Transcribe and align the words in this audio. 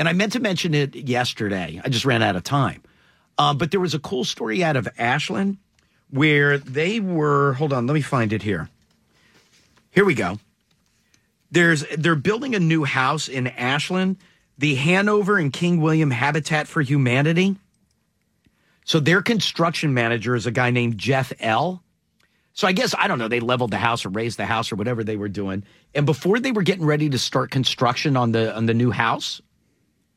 and 0.00 0.08
I 0.08 0.14
meant 0.14 0.32
to 0.32 0.40
mention 0.40 0.72
it 0.72 0.96
yesterday. 0.96 1.78
I 1.84 1.90
just 1.90 2.06
ran 2.06 2.22
out 2.22 2.34
of 2.34 2.42
time. 2.42 2.82
Um, 3.36 3.58
but 3.58 3.70
there 3.70 3.80
was 3.80 3.92
a 3.92 3.98
cool 3.98 4.24
story 4.24 4.64
out 4.64 4.76
of 4.76 4.88
Ashland 4.96 5.58
where 6.08 6.56
they 6.56 7.00
were. 7.00 7.52
Hold 7.52 7.74
on, 7.74 7.86
let 7.86 7.92
me 7.92 8.00
find 8.00 8.32
it 8.32 8.42
here. 8.42 8.70
Here 9.90 10.06
we 10.06 10.14
go. 10.14 10.38
There's 11.50 11.84
they're 11.98 12.16
building 12.16 12.54
a 12.54 12.58
new 12.58 12.84
house 12.84 13.28
in 13.28 13.46
Ashland, 13.46 14.16
the 14.56 14.74
Hanover 14.74 15.36
and 15.36 15.52
King 15.52 15.82
William 15.82 16.10
Habitat 16.10 16.66
for 16.66 16.80
Humanity. 16.80 17.56
So 18.86 19.00
their 19.00 19.20
construction 19.20 19.92
manager 19.92 20.34
is 20.34 20.46
a 20.46 20.50
guy 20.50 20.70
named 20.70 20.96
Jeff 20.96 21.30
Ell. 21.40 21.82
So 22.54 22.66
I 22.66 22.72
guess 22.72 22.94
I 22.98 23.06
don't 23.06 23.18
know. 23.18 23.28
They 23.28 23.40
leveled 23.40 23.70
the 23.70 23.76
house 23.76 24.06
or 24.06 24.08
raised 24.08 24.38
the 24.38 24.46
house 24.46 24.72
or 24.72 24.76
whatever 24.76 25.04
they 25.04 25.16
were 25.16 25.28
doing. 25.28 25.62
And 25.94 26.06
before 26.06 26.38
they 26.38 26.52
were 26.52 26.62
getting 26.62 26.86
ready 26.86 27.10
to 27.10 27.18
start 27.18 27.50
construction 27.50 28.16
on 28.16 28.32
the 28.32 28.56
on 28.56 28.64
the 28.64 28.72
new 28.72 28.90
house 28.90 29.42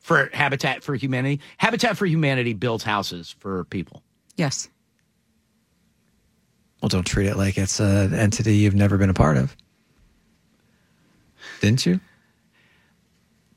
for 0.04 0.30
Habitat 0.34 0.84
for 0.84 0.94
Humanity, 0.94 1.40
Habitat 1.58 1.98
for 1.98 2.06
Humanity 2.06 2.54
builds 2.54 2.84
houses 2.84 3.36
for 3.40 3.64
people. 3.66 4.04
Yes. 4.36 4.70
Well, 6.82 6.90
don't 6.90 7.06
treat 7.06 7.28
it 7.28 7.38
like 7.38 7.58
it's 7.58 7.80
an 7.80 8.14
entity 8.14 8.58
you've 8.58 8.76
never 8.76 8.98
been 8.98 9.10
a 9.10 9.14
part 9.14 9.38
of. 9.38 9.56
Didn't 11.62 11.86
you? 11.86 12.00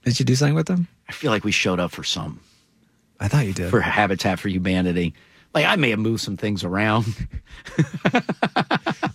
Did 0.04 0.20
you 0.20 0.24
do 0.24 0.36
something 0.36 0.54
with 0.54 0.68
them? 0.68 0.86
I 1.08 1.12
feel 1.12 1.32
like 1.32 1.42
we 1.44 1.50
showed 1.50 1.80
up 1.80 1.90
for 1.90 2.04
some 2.04 2.40
I 3.18 3.26
thought 3.26 3.46
you 3.46 3.52
did. 3.52 3.70
for 3.70 3.80
Habitat 3.80 4.38
for 4.38 4.48
Humanity. 4.48 5.14
Like 5.56 5.64
I 5.64 5.76
may 5.76 5.88
have 5.88 5.98
moved 5.98 6.20
some 6.20 6.36
things 6.36 6.64
around. 6.64 7.06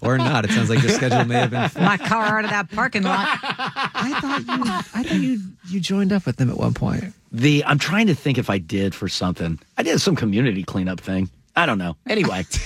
or 0.01 0.17
not. 0.17 0.43
It 0.43 0.49
sounds 0.49 0.71
like 0.71 0.81
your 0.81 0.89
schedule 0.89 1.23
may 1.25 1.35
have 1.35 1.51
been. 1.51 1.69
full. 1.69 1.83
My 1.83 1.97
car 1.97 2.39
out 2.39 2.45
of 2.45 2.49
that 2.49 2.71
parking 2.71 3.03
lot. 3.03 3.27
I 3.43 4.19
thought 4.19 4.39
you. 4.39 4.63
I 4.65 5.03
thought 5.03 5.21
you. 5.21 5.39
You 5.69 5.79
joined 5.79 6.11
up 6.11 6.25
with 6.25 6.37
them 6.37 6.49
at 6.49 6.57
one 6.57 6.73
point. 6.73 7.03
The 7.31 7.63
I'm 7.65 7.77
trying 7.77 8.07
to 8.07 8.15
think 8.15 8.39
if 8.39 8.49
I 8.49 8.57
did 8.57 8.95
for 8.95 9.07
something. 9.07 9.59
I 9.77 9.83
did 9.83 10.01
some 10.01 10.15
community 10.15 10.63
cleanup 10.63 10.99
thing. 10.99 11.29
I 11.55 11.67
don't 11.67 11.77
know. 11.77 11.95
Anyway. 12.09 12.43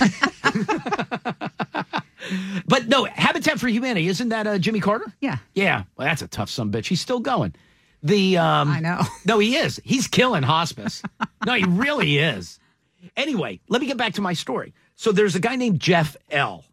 but 2.66 2.88
no, 2.88 3.04
Habitat 3.04 3.60
for 3.60 3.68
Humanity, 3.68 4.08
isn't 4.08 4.30
that 4.30 4.46
uh, 4.46 4.56
Jimmy 4.56 4.80
Carter? 4.80 5.12
Yeah. 5.20 5.36
Yeah. 5.52 5.82
Well, 5.98 6.06
that's 6.06 6.22
a 6.22 6.28
tough 6.28 6.48
son 6.48 6.72
bitch. 6.72 6.86
He's 6.86 7.02
still 7.02 7.20
going. 7.20 7.54
The 8.02 8.38
um 8.38 8.70
I 8.70 8.80
know. 8.80 9.02
No, 9.26 9.38
he 9.38 9.56
is. 9.56 9.78
He's 9.84 10.08
killing 10.08 10.44
hospice. 10.44 11.02
no, 11.44 11.52
he 11.52 11.64
really 11.64 12.16
is. 12.16 12.58
Anyway, 13.16 13.60
let 13.68 13.80
me 13.80 13.86
get 13.86 13.96
back 13.96 14.14
to 14.14 14.20
my 14.20 14.32
story. 14.32 14.74
So 14.94 15.12
there's 15.12 15.34
a 15.34 15.40
guy 15.40 15.56
named 15.56 15.80
Jeff 15.80 16.16
Ell. 16.30 16.64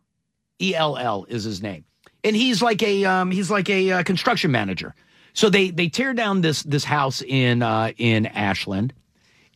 E 0.62 0.76
L 0.76 0.98
L 0.98 1.26
is 1.28 1.44
his 1.44 1.62
name, 1.62 1.84
and 2.24 2.36
he's 2.36 2.62
like 2.62 2.82
a 2.84 3.04
um, 3.06 3.32
he's 3.32 3.52
like 3.52 3.70
a 3.70 3.92
uh, 3.92 4.04
construction 4.04 4.52
manager. 4.52 4.96
So 5.34 5.50
they 5.50 5.72
they 5.72 5.90
tear 5.90 6.14
down 6.14 6.42
this 6.42 6.64
this 6.64 6.84
house 6.84 7.22
in 7.22 7.62
uh, 7.64 7.92
in 7.98 8.28
Ashland, 8.28 8.94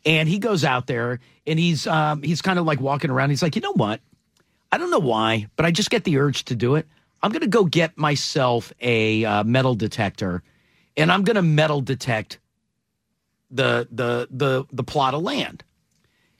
and 0.05 0.27
he 0.27 0.39
goes 0.39 0.65
out 0.65 0.87
there 0.87 1.19
and 1.45 1.57
he's 1.57 1.87
um, 1.87 2.23
he's 2.23 2.41
kind 2.41 2.59
of 2.59 2.65
like 2.65 2.81
walking 2.81 3.09
around. 3.09 3.29
He's 3.29 3.41
like, 3.41 3.55
you 3.55 3.61
know 3.61 3.73
what? 3.73 4.01
I 4.71 4.77
don't 4.77 4.91
know 4.91 4.99
why, 4.99 5.47
but 5.55 5.65
I 5.65 5.71
just 5.71 5.89
get 5.89 6.03
the 6.03 6.17
urge 6.17 6.45
to 6.45 6.55
do 6.55 6.75
it. 6.75 6.87
I'm 7.23 7.31
going 7.31 7.41
to 7.41 7.47
go 7.47 7.63
get 7.63 7.97
myself 7.97 8.73
a 8.81 9.23
uh, 9.23 9.43
metal 9.43 9.75
detector, 9.75 10.43
and 10.97 11.11
I'm 11.11 11.23
going 11.23 11.35
to 11.35 11.41
metal 11.41 11.81
detect 11.81 12.39
the 13.49 13.87
the 13.91 14.27
the 14.29 14.65
the 14.71 14.83
plot 14.83 15.13
of 15.13 15.21
land. 15.21 15.63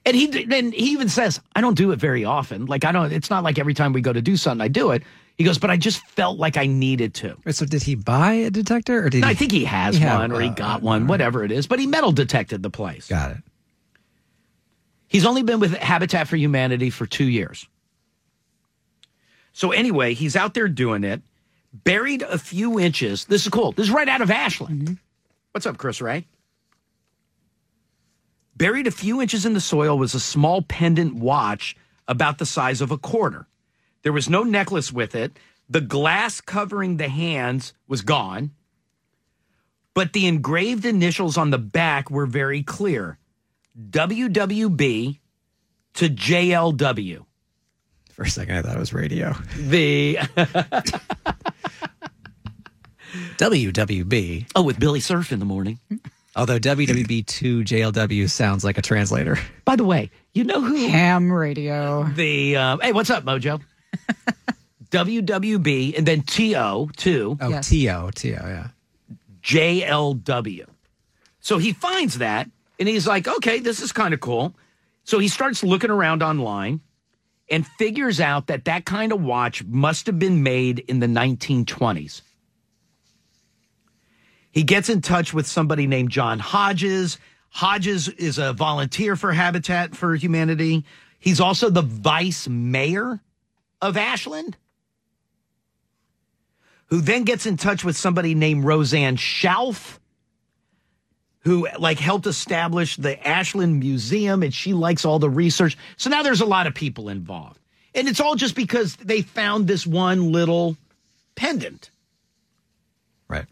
And 0.07 0.15
he 0.15 0.47
and 0.55 0.73
he 0.73 0.91
even 0.93 1.09
says, 1.09 1.41
I 1.53 1.59
don't 1.59 1.75
do 1.75 1.91
it 1.91 1.99
very 1.99 2.23
often. 2.23 2.65
Like 2.65 2.85
I 2.85 2.93
don't. 2.93 3.11
It's 3.11 3.29
not 3.29 3.43
like 3.43 3.59
every 3.59 3.73
time 3.73 3.91
we 3.91 3.99
go 3.99 4.13
to 4.13 4.21
do 4.21 4.37
something, 4.37 4.63
I 4.63 4.69
do 4.69 4.91
it. 4.91 5.03
He 5.37 5.43
goes, 5.43 5.57
but 5.57 5.69
I 5.69 5.75
just 5.75 5.99
felt 6.07 6.39
like 6.39 6.55
I 6.55 6.65
needed 6.65 7.13
to. 7.15 7.35
So 7.51 7.65
did 7.65 7.83
he 7.83 7.95
buy 7.95 8.31
a 8.33 8.49
detector, 8.49 9.05
or 9.05 9.09
did 9.09 9.25
I 9.25 9.29
he? 9.29 9.35
think 9.35 9.51
he 9.51 9.65
has 9.65 9.95
He 9.97 10.01
had- 10.01 10.17
one, 10.17 10.31
or 10.31 10.39
he 10.39 10.47
uh, 10.47 10.53
got 10.53 10.81
one, 10.81 11.07
whatever 11.07 11.43
it 11.43 11.51
is. 11.51 11.67
But 11.67 11.79
he 11.79 11.87
metal 11.87 12.13
detected 12.13 12.63
the 12.63 12.69
place. 12.69 13.09
Got 13.09 13.31
it. 13.31 13.37
He's 15.09 15.25
only 15.25 15.43
been 15.43 15.59
with 15.59 15.73
Habitat 15.75 16.29
for 16.29 16.37
Humanity 16.37 16.89
for 16.89 17.05
two 17.05 17.25
years. 17.25 17.67
So 19.51 19.71
anyway, 19.73 20.13
he's 20.13 20.35
out 20.37 20.53
there 20.53 20.67
doing 20.69 21.03
it, 21.03 21.21
buried 21.73 22.21
a 22.21 22.37
few 22.37 22.79
inches. 22.79 23.25
This 23.25 23.43
is 23.43 23.49
cool. 23.49 23.73
This 23.73 23.87
is 23.87 23.91
right 23.91 24.07
out 24.07 24.21
of 24.21 24.31
Ashland. 24.31 24.97
What's 25.51 25.65
up, 25.65 25.77
Chris 25.77 26.01
Ray? 26.01 26.25
Buried 28.57 28.87
a 28.87 28.91
few 28.91 29.21
inches 29.21 29.45
in 29.45 29.53
the 29.53 29.61
soil 29.61 29.97
was 29.97 30.15
a 30.15 30.19
small 30.19 30.63
pendant 30.63 31.13
watch 31.15 31.75
about 32.07 32.39
the 32.39 32.45
size 32.45 32.81
of 32.81 32.89
a 32.89 32.97
quarter. 32.97 33.45
There 34.01 34.13
was 34.13 34.29
no 34.29 34.41
necklace 34.41 34.91
with 34.91 35.13
it. 35.13 35.37
The 35.69 35.81
glass 35.81 36.41
covering 36.41 36.97
the 36.97 37.07
hands 37.09 37.73
was 37.87 38.01
gone, 38.01 38.51
but 39.93 40.13
the 40.13 40.25
engraved 40.25 40.85
initials 40.85 41.37
on 41.37 41.51
the 41.51 41.59
back 41.59 42.09
were 42.09 42.25
very 42.25 42.63
clear 42.63 43.19
WWB 43.77 45.19
to 45.95 46.09
JLW. 46.09 47.25
For 48.13 48.23
a 48.23 48.29
second, 48.29 48.55
I 48.55 48.61
thought 48.63 48.75
it 48.75 48.79
was 48.79 48.93
radio. 48.93 49.35
The 49.55 50.15
WWB. 53.37 54.51
oh, 54.55 54.63
with 54.63 54.79
Billy 54.79 54.99
Surf 54.99 55.31
in 55.31 55.37
the 55.37 55.45
morning. 55.45 55.79
Although 56.37 56.59
WWB2 56.59 57.63
JLW 57.65 58.29
sounds 58.29 58.63
like 58.63 58.77
a 58.77 58.81
translator. 58.81 59.39
By 59.65 59.75
the 59.75 59.83
way, 59.83 60.11
you 60.33 60.43
know 60.43 60.61
who 60.61 60.75
Ham 60.87 61.31
radio. 61.31 62.03
the 62.03 62.55
uh, 62.55 62.77
hey, 62.77 62.91
what's 62.93 63.09
up, 63.09 63.25
Mojo? 63.25 63.59
WWB 64.91 65.97
and 65.97 66.05
then 66.07 66.21
TO 66.21 66.89
two. 66.95 67.37
Oh, 67.41 67.49
Yes. 67.49 67.69
TO, 67.69 68.11
TO, 68.13 68.27
yeah. 68.29 68.67
JLW. 69.41 70.65
So 71.39 71.57
he 71.57 71.73
finds 71.73 72.19
that 72.19 72.49
and 72.79 72.87
he's 72.87 73.07
like, 73.07 73.27
okay, 73.27 73.59
this 73.59 73.81
is 73.81 73.91
kind 73.91 74.13
of 74.13 74.19
cool. 74.19 74.53
So 75.03 75.19
he 75.19 75.27
starts 75.27 75.63
looking 75.63 75.89
around 75.89 76.21
online 76.21 76.81
and 77.49 77.65
figures 77.65 78.19
out 78.19 78.47
that 78.47 78.65
that 78.65 78.85
kind 78.85 79.11
of 79.11 79.21
watch 79.21 79.63
must 79.63 80.05
have 80.05 80.19
been 80.19 80.43
made 80.43 80.79
in 80.79 80.99
the 80.99 81.07
1920s. 81.07 82.21
He 84.57 84.63
gets 84.63 84.89
in 84.89 85.01
touch 85.01 85.35
with 85.35 85.45
somebody 85.45 85.85
named 85.85 86.09
John 86.09 86.39
Hodges. 86.39 87.19
Hodges 87.49 88.07
is 88.07 88.39
a 88.39 88.53
volunteer 88.53 89.15
for 89.15 89.31
Habitat 89.31 89.95
for 89.95 90.15
Humanity. 90.15 90.83
He's 91.19 91.39
also 91.39 91.69
the 91.69 91.83
vice 91.83 92.47
mayor 92.47 93.19
of 93.83 93.97
Ashland 93.97 94.57
who 96.87 97.01
then 97.01 97.23
gets 97.23 97.45
in 97.45 97.55
touch 97.55 97.83
with 97.83 97.95
somebody 97.95 98.33
named 98.33 98.65
Roseanne 98.65 99.15
Schauf, 99.15 99.99
who 101.41 101.67
like 101.77 101.99
helped 101.99 102.25
establish 102.25 102.95
the 102.95 103.27
Ashland 103.27 103.79
Museum, 103.79 104.41
and 104.41 104.51
she 104.51 104.73
likes 104.73 105.05
all 105.05 105.19
the 105.19 105.29
research. 105.29 105.77
So 105.97 106.09
now 106.09 106.23
there's 106.23 106.41
a 106.41 106.47
lot 106.47 106.65
of 106.65 106.73
people 106.73 107.09
involved, 107.09 107.59
and 107.93 108.07
it's 108.07 108.19
all 108.19 108.33
just 108.33 108.55
because 108.55 108.95
they 108.95 109.21
found 109.21 109.67
this 109.67 109.85
one 109.85 110.31
little 110.31 110.77
pendant. 111.35 111.91
Right. 113.27 113.45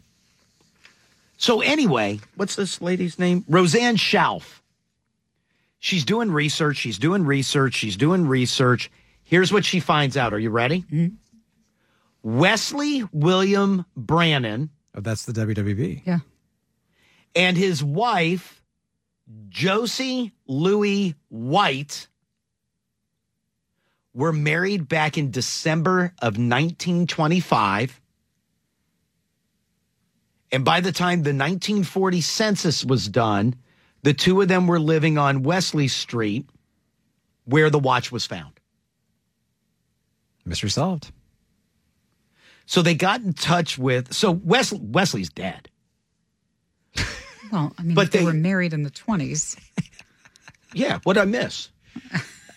So 1.36 1.60
anyway, 1.60 2.20
what's 2.36 2.56
this 2.56 2.80
lady's 2.80 3.18
name? 3.18 3.44
Roseanne 3.48 3.96
Schauf. 3.96 4.60
She's 5.78 6.04
doing 6.04 6.30
research. 6.30 6.78
She's 6.78 6.98
doing 6.98 7.24
research. 7.24 7.74
She's 7.74 7.96
doing 7.96 8.26
research. 8.26 8.90
Here's 9.22 9.52
what 9.52 9.64
she 9.64 9.80
finds 9.80 10.16
out. 10.16 10.32
Are 10.32 10.38
you 10.38 10.50
ready? 10.50 10.82
Mm-hmm. 10.90 11.14
Wesley 12.22 13.04
William 13.12 13.84
Brannon 13.96 14.70
Oh, 14.96 15.00
that's 15.00 15.26
the 15.26 15.32
WWB. 15.32 16.02
Yeah. 16.06 16.20
and 17.34 17.56
his 17.56 17.84
wife, 17.84 18.62
Josie 19.50 20.32
Louis 20.46 21.14
White, 21.28 22.08
were 24.14 24.32
married 24.32 24.88
back 24.88 25.18
in 25.18 25.30
December 25.30 26.14
of 26.22 26.38
1925. 26.38 28.00
And 30.56 30.64
by 30.64 30.80
the 30.80 30.90
time 30.90 31.18
the 31.18 31.34
1940 31.34 32.22
census 32.22 32.82
was 32.82 33.08
done, 33.08 33.56
the 34.04 34.14
two 34.14 34.40
of 34.40 34.48
them 34.48 34.66
were 34.66 34.80
living 34.80 35.18
on 35.18 35.42
Wesley 35.42 35.86
Street, 35.86 36.48
where 37.44 37.68
the 37.68 37.78
watch 37.78 38.10
was 38.10 38.24
found. 38.24 38.58
Mystery 40.46 40.70
solved. 40.70 41.12
So 42.64 42.80
they 42.80 42.94
got 42.94 43.20
in 43.20 43.34
touch 43.34 43.76
with. 43.76 44.14
So 44.14 44.30
Wesley, 44.30 44.78
Wesley's 44.80 45.28
dead. 45.28 45.68
Well, 47.52 47.74
I 47.78 47.82
mean, 47.82 47.94
But 47.94 48.06
but 48.06 48.12
they, 48.12 48.20
they- 48.20 48.24
were 48.24 48.32
married 48.32 48.72
in 48.72 48.82
the 48.82 48.90
20s. 48.90 49.58
Yeah. 50.74 51.00
What 51.04 51.18
I 51.18 51.26
miss? 51.26 51.68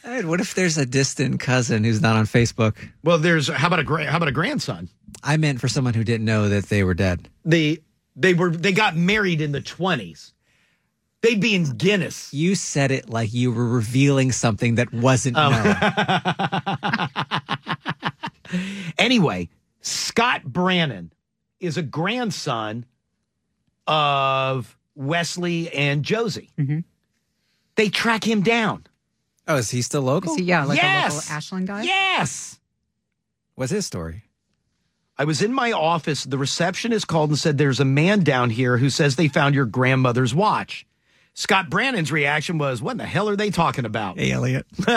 Hey, 0.03 0.23
what 0.23 0.39
if 0.39 0.53
there's 0.55 0.77
a 0.77 0.85
distant 0.85 1.39
cousin 1.41 1.83
who's 1.83 2.01
not 2.01 2.15
on 2.15 2.25
Facebook? 2.25 2.75
Well, 3.03 3.17
there's 3.17 3.49
how 3.49 3.67
about 3.67 3.79
a 3.79 4.05
how 4.09 4.17
about 4.17 4.27
a 4.29 4.31
grandson? 4.33 4.87
I 5.21 5.35
meant 5.37 5.59
for 5.59 5.67
someone 5.67 5.93
who 5.93 6.03
didn't 6.05 6.25
know 6.25 6.47
that 6.47 6.65
they 6.65 6.83
were 6.85 6.93
dead. 6.93 7.29
They 7.43 7.79
they 8.19 8.33
were 8.33 8.51
they 8.51 8.71
got 8.73 8.95
married 8.95 9.41
in 9.41 9.51
the 9.51 9.61
twenties. 9.61 10.33
They'd 11.21 11.41
be 11.41 11.53
in 11.55 11.63
Guinness. 11.77 12.33
You 12.33 12.55
said 12.55 12.91
it 12.91 13.09
like 13.09 13.33
you 13.33 13.51
were 13.51 13.67
revealing 13.67 14.31
something 14.31 14.75
that 14.75 14.93
wasn't 14.93 15.35
Oh. 15.37 15.49
known. 15.49 15.75
Anyway, 18.97 19.47
Scott 19.81 20.43
Brannon 20.43 21.13
is 21.59 21.77
a 21.77 21.83
grandson 21.83 22.85
of 23.85 24.75
Wesley 24.95 25.71
and 25.71 26.03
Josie. 26.03 26.49
Mm-hmm. 26.57 26.79
They 27.75 27.89
track 27.89 28.23
him 28.27 28.41
down. 28.41 28.87
oh, 29.47 29.57
is 29.57 29.69
he 29.69 29.81
still 29.83 30.01
local? 30.01 30.31
Is 30.33 30.39
he, 30.39 30.45
yeah, 30.45 30.65
like 30.65 30.77
yes. 30.77 31.11
a 31.13 31.15
local 31.15 31.31
Ashland 31.31 31.67
guy? 31.67 31.83
Yes. 31.83 32.59
What's 33.55 33.71
his 33.71 33.85
story? 33.85 34.23
I 35.19 35.25
was 35.25 35.41
in 35.41 35.53
my 35.53 35.73
office. 35.73 36.23
The 36.23 36.37
receptionist 36.37 37.09
called 37.09 37.31
and 37.31 37.37
said, 37.37 37.57
There's 37.57 37.81
a 37.81 37.85
man 37.85 38.23
down 38.23 38.49
here 38.49 38.77
who 38.77 38.89
says 38.89 39.17
they 39.17 39.27
found 39.27 39.53
your 39.53 39.65
grandmother's 39.65 40.33
watch. 40.33 40.85
Scott 41.33 41.69
Brannon's 41.69 42.09
reaction 42.09 42.57
was, 42.57 42.81
What 42.81 42.91
in 42.91 42.99
the 42.99 43.05
hell 43.05 43.27
are 43.27 43.35
they 43.35 43.49
talking 43.49 43.83
about? 43.83 44.17
Hey, 44.17 44.31
Elliot. 44.31 44.65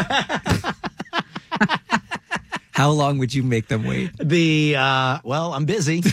How 2.71 2.91
long 2.91 3.19
would 3.19 3.35
you 3.35 3.43
make 3.43 3.67
them 3.67 3.83
wait? 3.85 4.13
The, 4.17 4.77
uh, 4.77 5.19
well, 5.25 5.53
I'm 5.55 5.65
busy. 5.65 6.05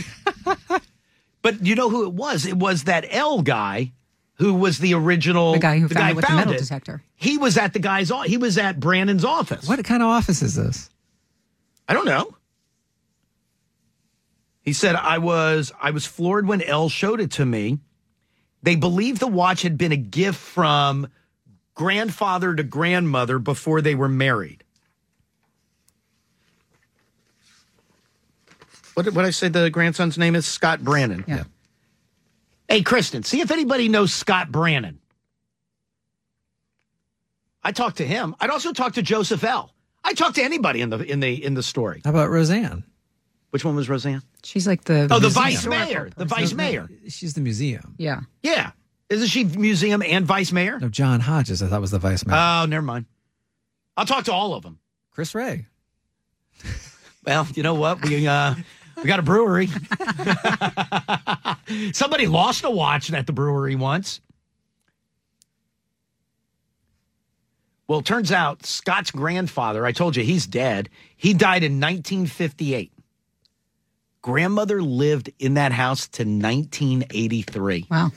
but 1.43 1.63
you 1.63 1.75
know 1.75 1.89
who 1.89 2.07
it 2.07 2.13
was? 2.13 2.47
It 2.47 2.57
was 2.57 2.85
that 2.85 3.05
Ell 3.09 3.43
guy 3.43 3.91
who 4.35 4.55
was 4.55 4.79
the 4.79 4.95
original. 4.95 5.53
The 5.53 5.59
guy 5.59 5.77
who 5.77 5.87
found 5.87 6.11
it 6.11 6.15
with 6.15 6.25
the 6.25 6.33
metal 6.33 6.53
it. 6.53 6.59
detector. 6.59 7.03
He 7.15 7.37
was 7.37 7.57
at 7.57 7.73
the 7.73 7.79
guy's, 7.79 8.11
he 8.25 8.37
was 8.37 8.57
at 8.57 8.79
Brannon's 8.79 9.23
office. 9.23 9.67
What 9.67 9.83
kind 9.85 10.01
of 10.01 10.09
office 10.09 10.41
is 10.41 10.55
this? 10.55 10.89
I 11.87 11.93
don't 11.93 12.05
know. 12.05 12.35
He 14.69 14.73
said 14.73 14.95
I 14.95 15.17
was 15.17 15.71
I 15.81 15.89
was 15.89 16.05
floored 16.05 16.47
when 16.47 16.61
Ell 16.61 16.89
showed 16.89 17.19
it 17.19 17.31
to 17.31 17.43
me. 17.43 17.79
They 18.61 18.75
believed 18.75 19.19
the 19.19 19.25
watch 19.25 19.63
had 19.63 19.79
been 19.79 19.91
a 19.91 19.97
gift 19.97 20.37
from 20.37 21.07
grandfather 21.73 22.53
to 22.53 22.61
grandmother 22.61 23.39
before 23.39 23.81
they 23.81 23.95
were 23.95 24.07
married. 24.07 24.63
What 28.93 29.05
did, 29.05 29.15
what 29.15 29.23
did 29.23 29.29
I 29.29 29.31
say 29.31 29.47
the 29.47 29.71
grandson's 29.71 30.19
name 30.19 30.35
is? 30.35 30.45
Scott 30.45 30.83
Brannon. 30.83 31.25
Yeah. 31.27 31.45
Hey, 32.67 32.83
Kristen, 32.83 33.23
see 33.23 33.41
if 33.41 33.49
anybody 33.49 33.89
knows 33.89 34.13
Scott 34.13 34.51
Brannon. 34.51 34.99
I 37.63 37.71
talked 37.71 37.97
to 37.97 38.05
him. 38.05 38.35
I'd 38.39 38.51
also 38.51 38.71
talk 38.71 38.93
to 38.93 39.01
Joseph 39.01 39.43
Ell. 39.43 39.73
I 40.03 40.13
talked 40.13 40.35
to 40.35 40.43
anybody 40.43 40.81
in 40.81 40.91
the 40.91 40.99
in 40.99 41.21
the 41.21 41.43
in 41.43 41.55
the 41.55 41.63
story. 41.63 42.03
How 42.05 42.11
about 42.11 42.29
Roseanne? 42.29 42.83
Which 43.51 43.65
one 43.65 43.75
was 43.75 43.89
Roseanne? 43.89 44.21
She's 44.43 44.67
like 44.67 44.83
the. 44.83 45.07
Oh, 45.11 45.19
the 45.19 45.27
museum. 45.27 45.31
vice 45.33 45.65
mayor. 45.65 46.09
The 46.15 46.25
vice 46.25 46.53
mayor. 46.53 46.87
She's 47.07 47.33
the 47.33 47.41
museum. 47.41 47.95
Yeah. 47.97 48.21
Yeah. 48.43 48.71
Isn't 49.09 49.27
she 49.27 49.43
museum 49.43 50.03
and 50.03 50.25
vice 50.25 50.51
mayor? 50.51 50.79
No, 50.79 50.87
John 50.87 51.19
Hodges, 51.19 51.63
I 51.63 51.67
thought 51.67 51.81
was 51.81 51.89
the 51.91 51.97
vice 51.97 52.25
mayor. 52.25 52.37
Oh, 52.37 52.65
never 52.67 52.85
mind. 52.85 53.05
I'll 53.97 54.05
talk 54.05 54.25
to 54.25 54.33
all 54.33 54.53
of 54.53 54.61
them. 54.63 54.79
Chris 55.11 55.35
Ray. 55.35 55.65
Well, 57.25 57.45
you 57.53 57.63
know 57.63 57.75
what? 57.75 58.01
We 58.03 58.25
uh 58.27 58.55
we 58.97 59.03
got 59.03 59.19
a 59.19 59.21
brewery. 59.21 59.67
Somebody 61.93 62.27
lost 62.27 62.63
a 62.63 62.71
watch 62.71 63.11
at 63.11 63.27
the 63.27 63.33
brewery 63.33 63.75
once. 63.75 64.21
Well, 67.87 67.99
it 67.99 68.05
turns 68.05 68.31
out 68.31 68.65
Scott's 68.65 69.11
grandfather, 69.11 69.85
I 69.85 69.91
told 69.91 70.15
you 70.15 70.23
he's 70.23 70.47
dead. 70.47 70.89
He 71.17 71.33
died 71.33 71.63
in 71.63 71.73
1958. 71.73 72.91
Grandmother 74.21 74.81
lived 74.81 75.31
in 75.39 75.53
that 75.53 75.71
house 75.71 76.07
to 76.09 76.23
1983. 76.23 77.87
Wow. 77.89 78.11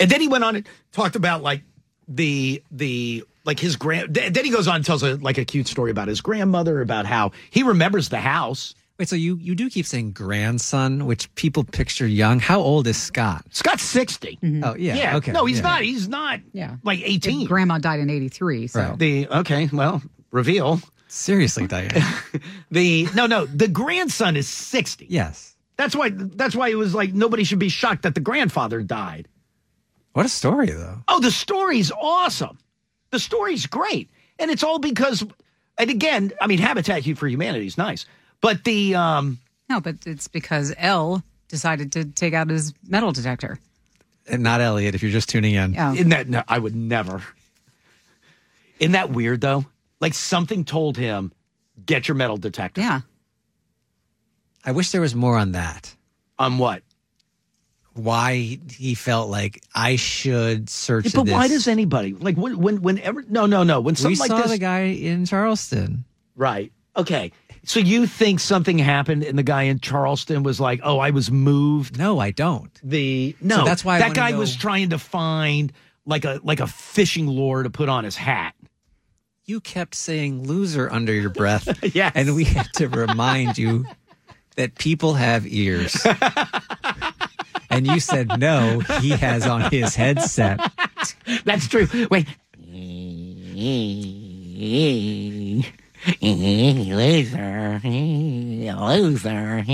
And 0.00 0.10
then 0.10 0.20
he 0.20 0.28
went 0.28 0.44
on 0.44 0.56
and 0.56 0.68
talked 0.92 1.16
about 1.16 1.42
like 1.42 1.62
the 2.06 2.62
the 2.70 3.24
like 3.44 3.58
his 3.58 3.76
grand. 3.76 4.14
Then 4.14 4.44
he 4.44 4.50
goes 4.50 4.68
on 4.68 4.76
and 4.76 4.84
tells 4.84 5.02
a 5.02 5.16
like 5.16 5.38
a 5.38 5.44
cute 5.44 5.66
story 5.66 5.90
about 5.90 6.08
his 6.08 6.20
grandmother 6.20 6.80
about 6.80 7.06
how 7.06 7.32
he 7.50 7.62
remembers 7.62 8.08
the 8.08 8.20
house. 8.20 8.74
Wait, 8.98 9.08
so 9.08 9.14
you, 9.14 9.36
you 9.36 9.54
do 9.54 9.70
keep 9.70 9.86
saying 9.86 10.10
grandson, 10.10 11.06
which 11.06 11.32
people 11.36 11.62
picture 11.62 12.06
young. 12.06 12.40
How 12.40 12.58
old 12.60 12.88
is 12.88 13.00
Scott? 13.00 13.44
Scott's 13.50 13.84
60 13.84 14.40
mm-hmm. 14.42 14.64
Oh, 14.64 14.74
yeah. 14.74 14.96
Yeah. 14.96 15.16
Okay. 15.18 15.30
No, 15.30 15.44
he's 15.44 15.58
yeah. 15.58 15.62
not. 15.62 15.82
He's 15.82 16.08
not. 16.08 16.40
Yeah. 16.52 16.76
Like 16.82 17.00
eighteen. 17.04 17.46
Grandma 17.46 17.78
died 17.78 18.00
in 18.00 18.10
83. 18.10 18.66
So. 18.66 18.80
Right. 18.80 18.98
the 18.98 19.28
okay. 19.28 19.68
Well, 19.72 20.02
reveal 20.32 20.80
Seriously, 21.08 21.66
Diane. 21.68 22.02
the 22.70 23.08
no 23.14 23.26
no. 23.26 23.46
The 23.46 23.68
grandson 23.68 24.36
is 24.36 24.48
sixty. 24.48 25.06
yes. 25.08 25.54
That's 25.76 25.94
why. 25.94 26.10
That's 26.10 26.54
why 26.56 26.68
it 26.68 26.74
was 26.74 26.94
like 26.94 27.14
nobody 27.14 27.44
should 27.44 27.58
be 27.60 27.68
shocked 27.68 28.02
that 28.02 28.14
the 28.14 28.20
grandfather 28.20 28.82
died. 28.82 29.28
What 30.12 30.26
a 30.26 30.28
story, 30.28 30.70
though. 30.70 30.98
Oh, 31.06 31.20
the 31.20 31.30
story's 31.30 31.92
awesome. 31.92 32.58
The 33.10 33.20
story's 33.20 33.66
great. 33.66 34.10
And 34.40 34.50
it's 34.50 34.64
all 34.64 34.80
because, 34.80 35.24
and 35.78 35.90
again, 35.90 36.32
I 36.40 36.48
mean, 36.48 36.58
Habitat 36.58 37.04
for 37.16 37.28
Humanity 37.28 37.66
is 37.66 37.78
nice, 37.78 38.04
but 38.40 38.64
the, 38.64 38.96
um, 38.96 39.38
No, 39.70 39.80
but 39.80 39.96
it's 40.06 40.26
because 40.26 40.74
Ell 40.76 41.22
decided 41.48 41.92
to 41.92 42.04
take 42.04 42.34
out 42.34 42.50
his 42.50 42.74
metal 42.88 43.12
detector. 43.12 43.58
And 44.26 44.42
not 44.42 44.60
Elliot, 44.60 44.94
if 44.96 45.02
you're 45.02 45.12
just 45.12 45.28
tuning 45.28 45.54
in. 45.54 45.74
Yeah. 45.74 45.92
isn't 45.92 46.08
that, 46.08 46.28
no, 46.28 46.42
I 46.48 46.58
would 46.58 46.74
never. 46.74 47.22
Isn't 48.80 48.92
that 48.92 49.10
weird 49.10 49.40
though? 49.40 49.64
Like 50.00 50.14
something 50.14 50.64
told 50.64 50.96
him, 50.96 51.32
get 51.84 52.08
your 52.08 52.14
metal 52.14 52.36
detector. 52.36 52.80
Yeah. 52.80 53.00
I 54.64 54.72
wish 54.72 54.90
there 54.92 55.00
was 55.00 55.14
more 55.14 55.36
on 55.36 55.52
that. 55.52 55.94
On 56.38 56.58
what? 56.58 56.82
Why 57.94 58.58
he 58.70 58.94
felt 58.94 59.28
like 59.28 59.60
I 59.74 59.96
should 59.96 60.70
search 60.70 61.06
Yeah, 61.06 61.12
but 61.16 61.24
this. 61.24 61.32
why 61.32 61.48
does 61.48 61.66
anybody, 61.66 62.12
like 62.12 62.36
when, 62.36 62.58
when, 62.58 62.80
whenever, 62.82 63.22
no, 63.28 63.46
no, 63.46 63.64
no. 63.64 63.80
When 63.80 63.94
we 63.94 63.96
something 63.96 64.18
like 64.20 64.28
saw 64.28 64.42
this, 64.42 64.52
the 64.52 64.58
guy 64.58 64.80
in 64.82 65.24
Charleston. 65.26 66.04
right. 66.36 66.72
Okay. 66.96 67.32
So 67.64 67.80
you 67.80 68.06
think 68.06 68.40
something 68.40 68.78
happened 68.78 69.22
and 69.24 69.38
the 69.38 69.42
guy 69.44 69.64
in 69.64 69.78
Charleston 69.78 70.42
was 70.42 70.58
like, 70.58 70.80
oh, 70.82 70.98
I 70.98 71.10
was 71.10 71.30
moved 71.30 71.98
No, 71.98 72.18
I 72.18 72.30
don't. 72.30 72.70
the 72.82 73.36
no 73.40 73.64
that's 73.64 73.84
why 73.84 73.98
that 73.98 74.06
wanna 74.08 74.14
guy 74.14 74.30
know- 74.32 74.38
was 74.38 74.56
trying 74.56 74.90
to 74.90 74.98
find 74.98 75.72
like 76.06 76.24
a 76.24 76.40
like 76.42 76.60
a 76.60 76.66
fishing 76.66 77.28
lure 77.28 77.62
to 77.62 77.70
put 77.70 77.88
on 77.88 78.04
his 78.04 78.16
hat 78.16 78.54
You 79.48 79.60
kept 79.62 79.94
saying 79.94 80.46
loser 80.46 80.92
under 80.92 81.14
your 81.14 81.30
breath. 81.30 81.66
Yes. 81.94 82.12
And 82.14 82.34
we 82.34 82.44
had 82.44 82.66
to 82.74 82.86
remind 82.86 83.56
you 83.56 83.86
that 84.56 84.74
people 84.74 85.14
have 85.14 85.46
ears. 85.46 86.06
and 87.70 87.86
you 87.86 87.98
said, 87.98 88.38
no, 88.38 88.80
he 89.00 89.08
has 89.08 89.46
on 89.46 89.70
his 89.70 89.94
headset. 89.94 90.60
that's 91.44 91.66
true 91.66 91.88
wait 92.10 92.26
loser 96.20 97.80
loser 98.76 99.64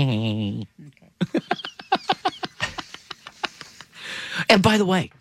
and 4.49 4.61
by 4.61 4.77
the 4.77 4.85
way 4.85 5.11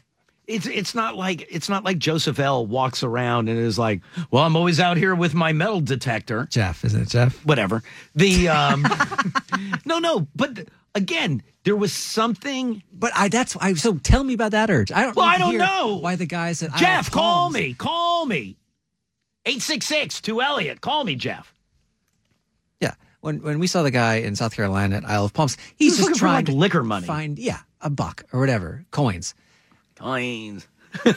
it's 0.46 0.66
it's 0.66 0.94
not 0.94 1.16
like 1.16 1.46
it's 1.50 1.68
not 1.68 1.84
like 1.84 1.98
Joseph 1.98 2.38
Ell 2.38 2.66
walks 2.66 3.02
around 3.02 3.48
and 3.48 3.58
is 3.58 3.78
like, 3.78 4.02
"Well, 4.30 4.42
I'm 4.44 4.56
always 4.56 4.78
out 4.80 4.96
here 4.96 5.14
with 5.14 5.34
my 5.34 5.52
metal 5.52 5.80
detector." 5.80 6.46
Jeff, 6.50 6.84
isn't 6.84 7.02
it, 7.02 7.08
Jeff? 7.08 7.44
whatever. 7.46 7.82
The 8.14 8.48
um 8.48 8.86
no, 9.86 9.98
no, 9.98 10.26
but 10.36 10.68
again, 10.94 11.42
there 11.64 11.76
was 11.76 11.92
something. 11.92 12.82
But 12.92 13.12
I 13.14 13.28
that's 13.28 13.56
I 13.56 13.74
so 13.74 13.94
tell 13.94 14.22
me 14.24 14.34
about 14.34 14.50
that 14.52 14.70
urge. 14.70 14.92
I 14.92 15.02
don't 15.04 15.16
Well, 15.16 15.26
I 15.26 15.38
don't 15.38 15.56
know. 15.56 15.96
why 15.96 16.16
the 16.16 16.26
guy 16.26 16.52
said 16.52 16.70
Jeff, 16.76 17.10
call 17.10 17.50
me, 17.50 17.74
call 17.74 18.26
me. 18.26 18.56
Eight 19.46 19.62
six 19.62 19.86
six 19.86 20.20
to 20.22 20.40
Elliot. 20.42 20.80
Call 20.80 21.04
me, 21.04 21.14
Jeff. 21.16 21.54
Yeah. 22.80 22.94
When 23.20 23.42
when 23.42 23.58
we 23.58 23.66
saw 23.66 23.82
the 23.82 23.90
guy 23.90 24.16
in 24.16 24.36
South 24.36 24.54
Carolina 24.54 24.96
at 24.96 25.04
Isle 25.04 25.24
of 25.26 25.32
Palms, 25.32 25.56
he's 25.56 25.74
He's 25.76 25.90
just 25.96 26.00
looking 26.00 26.14
for, 26.14 26.18
trying 26.20 26.34
like, 26.36 26.46
to 26.46 26.52
liquor 26.52 26.82
money. 26.84 27.06
Find 27.06 27.38
yeah, 27.38 27.60
a 27.80 27.90
buck 27.90 28.24
or 28.32 28.40
whatever, 28.40 28.84
coins. 28.90 29.34
Coins. 30.04 30.68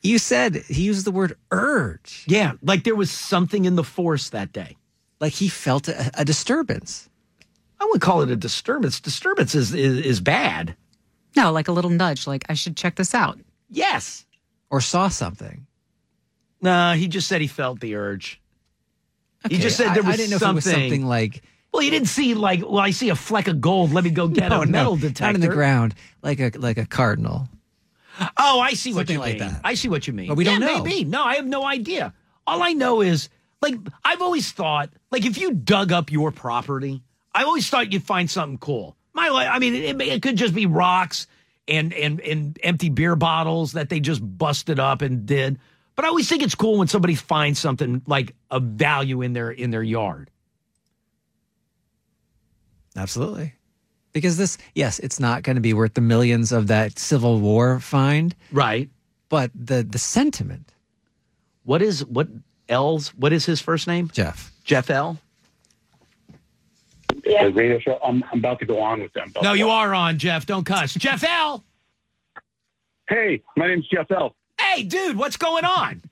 You 0.00 0.18
said 0.18 0.54
he 0.54 0.82
used 0.84 1.04
the 1.04 1.10
word 1.10 1.36
urge. 1.50 2.24
Yeah, 2.28 2.52
like 2.62 2.84
there 2.84 2.94
was 2.94 3.10
something 3.10 3.64
in 3.64 3.74
the 3.74 3.82
force 3.84 4.30
that 4.30 4.52
day. 4.52 4.76
Like 5.20 5.32
he 5.32 5.48
felt 5.48 5.88
a, 5.88 6.10
a 6.14 6.24
disturbance. 6.24 7.08
I 7.80 7.86
would 7.90 8.00
call 8.00 8.22
it 8.22 8.30
a 8.30 8.36
disturbance. 8.36 9.00
Disturbance 9.00 9.56
is, 9.56 9.74
is 9.74 9.98
is 9.98 10.20
bad. 10.20 10.76
No, 11.36 11.50
like 11.50 11.66
a 11.68 11.72
little 11.72 11.90
nudge, 11.90 12.26
like 12.26 12.44
I 12.48 12.54
should 12.54 12.76
check 12.76 12.94
this 12.94 13.12
out. 13.12 13.38
Yes. 13.68 14.24
Or 14.70 14.80
saw 14.80 15.08
something. 15.08 15.66
Nah, 16.62 16.94
he 16.94 17.08
just 17.08 17.26
said 17.26 17.40
he 17.40 17.48
felt 17.48 17.80
the 17.80 17.96
urge. 17.96 18.40
He 19.48 19.58
just 19.58 19.76
said 19.76 19.94
there 19.94 20.04
I- 20.04 20.06
was 20.06 20.14
I, 20.14 20.16
didn't 20.16 20.30
know 20.30 20.38
something. 20.38 20.58
if 20.58 20.66
it 20.66 20.80
was 20.80 20.90
something 20.90 21.06
like 21.06 21.42
well, 21.72 21.82
he 21.82 21.90
didn't 21.90 22.08
see 22.08 22.34
like, 22.34 22.60
well, 22.60 22.78
I 22.78 22.92
see 22.92 23.10
a 23.10 23.16
fleck 23.16 23.48
of 23.48 23.60
gold. 23.60 23.92
Let 23.92 24.04
me 24.04 24.10
go 24.10 24.28
get 24.28 24.48
no, 24.48 24.62
a 24.62 24.66
metal 24.66 24.94
no, 24.96 25.00
detector. 25.02 25.24
not 25.24 25.34
in 25.34 25.40
the 25.40 25.48
ground, 25.48 25.94
like 26.22 26.40
a 26.40 26.50
like 26.56 26.78
a 26.78 26.86
cardinal. 26.86 27.48
Oh, 28.36 28.60
I 28.60 28.72
see 28.72 28.92
what 28.92 29.00
Something 29.08 29.14
you 29.14 29.20
like 29.20 29.38
mean. 29.40 29.48
that. 29.48 29.60
I 29.64 29.74
see 29.74 29.88
what 29.88 30.06
you 30.06 30.12
mean. 30.12 30.28
But 30.28 30.36
we 30.36 30.44
don't 30.44 30.60
know. 30.60 30.82
Maybe. 30.82 31.04
No, 31.04 31.22
I 31.24 31.36
have 31.36 31.46
no 31.46 31.64
idea. 31.64 32.12
All 32.46 32.62
I 32.62 32.72
know 32.72 33.00
is, 33.00 33.28
like, 33.60 33.74
I've 34.04 34.22
always 34.22 34.50
thought, 34.50 34.90
like, 35.10 35.24
if 35.24 35.38
you 35.38 35.52
dug 35.52 35.92
up 35.92 36.10
your 36.10 36.32
property, 36.32 37.02
I 37.34 37.44
always 37.44 37.68
thought 37.68 37.92
you'd 37.92 38.02
find 38.02 38.30
something 38.30 38.58
cool. 38.58 38.96
My, 39.14 39.28
I 39.28 39.58
mean, 39.58 39.74
it, 39.74 40.00
it 40.00 40.22
could 40.22 40.36
just 40.36 40.54
be 40.54 40.66
rocks 40.66 41.26
and 41.66 41.92
and 41.92 42.20
and 42.20 42.58
empty 42.62 42.88
beer 42.88 43.14
bottles 43.14 43.72
that 43.72 43.88
they 43.90 44.00
just 44.00 44.20
busted 44.22 44.80
up 44.80 45.02
and 45.02 45.26
did. 45.26 45.58
But 45.96 46.04
I 46.04 46.08
always 46.08 46.28
think 46.28 46.42
it's 46.42 46.54
cool 46.54 46.78
when 46.78 46.88
somebody 46.88 47.14
finds 47.14 47.58
something 47.58 48.02
like 48.06 48.34
a 48.50 48.60
value 48.60 49.20
in 49.22 49.32
their 49.32 49.50
in 49.50 49.70
their 49.70 49.82
yard. 49.82 50.30
Absolutely. 52.96 53.54
Because 54.12 54.36
this, 54.36 54.58
yes, 54.74 54.98
it's 54.98 55.20
not 55.20 55.42
going 55.42 55.56
to 55.56 55.60
be 55.62 55.72
worth 55.74 55.94
the 55.94 56.00
millions 56.00 56.50
of 56.52 56.66
that 56.68 56.98
Civil 56.98 57.40
War 57.40 57.78
find, 57.80 58.34
Right. 58.52 58.88
but 59.28 59.50
the 59.54 59.82
the 59.82 59.98
sentiment, 59.98 60.72
What 61.64 61.82
is 61.82 62.04
what 62.06 62.28
Ell's? 62.68 63.08
What 63.14 63.32
is 63.32 63.44
his 63.46 63.60
first 63.60 63.86
name? 63.86 64.10
Jeff. 64.12 64.50
Jeff 64.64 64.90
Ell. 64.90 65.18
yeah. 67.24 67.44
the 67.44 67.52
radio 67.52 67.78
show. 67.78 67.98
I'm, 68.04 68.24
I'm 68.32 68.38
about 68.38 68.58
to 68.60 68.66
go 68.66 68.80
on 68.80 69.00
with 69.00 69.12
them. 69.12 69.32
No, 69.42 69.52
you 69.52 69.68
are 69.68 69.94
on 69.94 70.18
Jeff. 70.18 70.46
Don't 70.46 70.64
cuss. 70.64 70.94
Jeff 70.94 71.24
Ell. 71.24 71.64
Hey, 73.08 73.42
my 73.56 73.66
name's 73.68 73.86
Jeff 73.88 74.10
Ell. 74.10 74.34
Hey, 74.60 74.82
dude, 74.82 75.16
what's 75.16 75.36
going 75.36 75.64
on? 75.64 76.02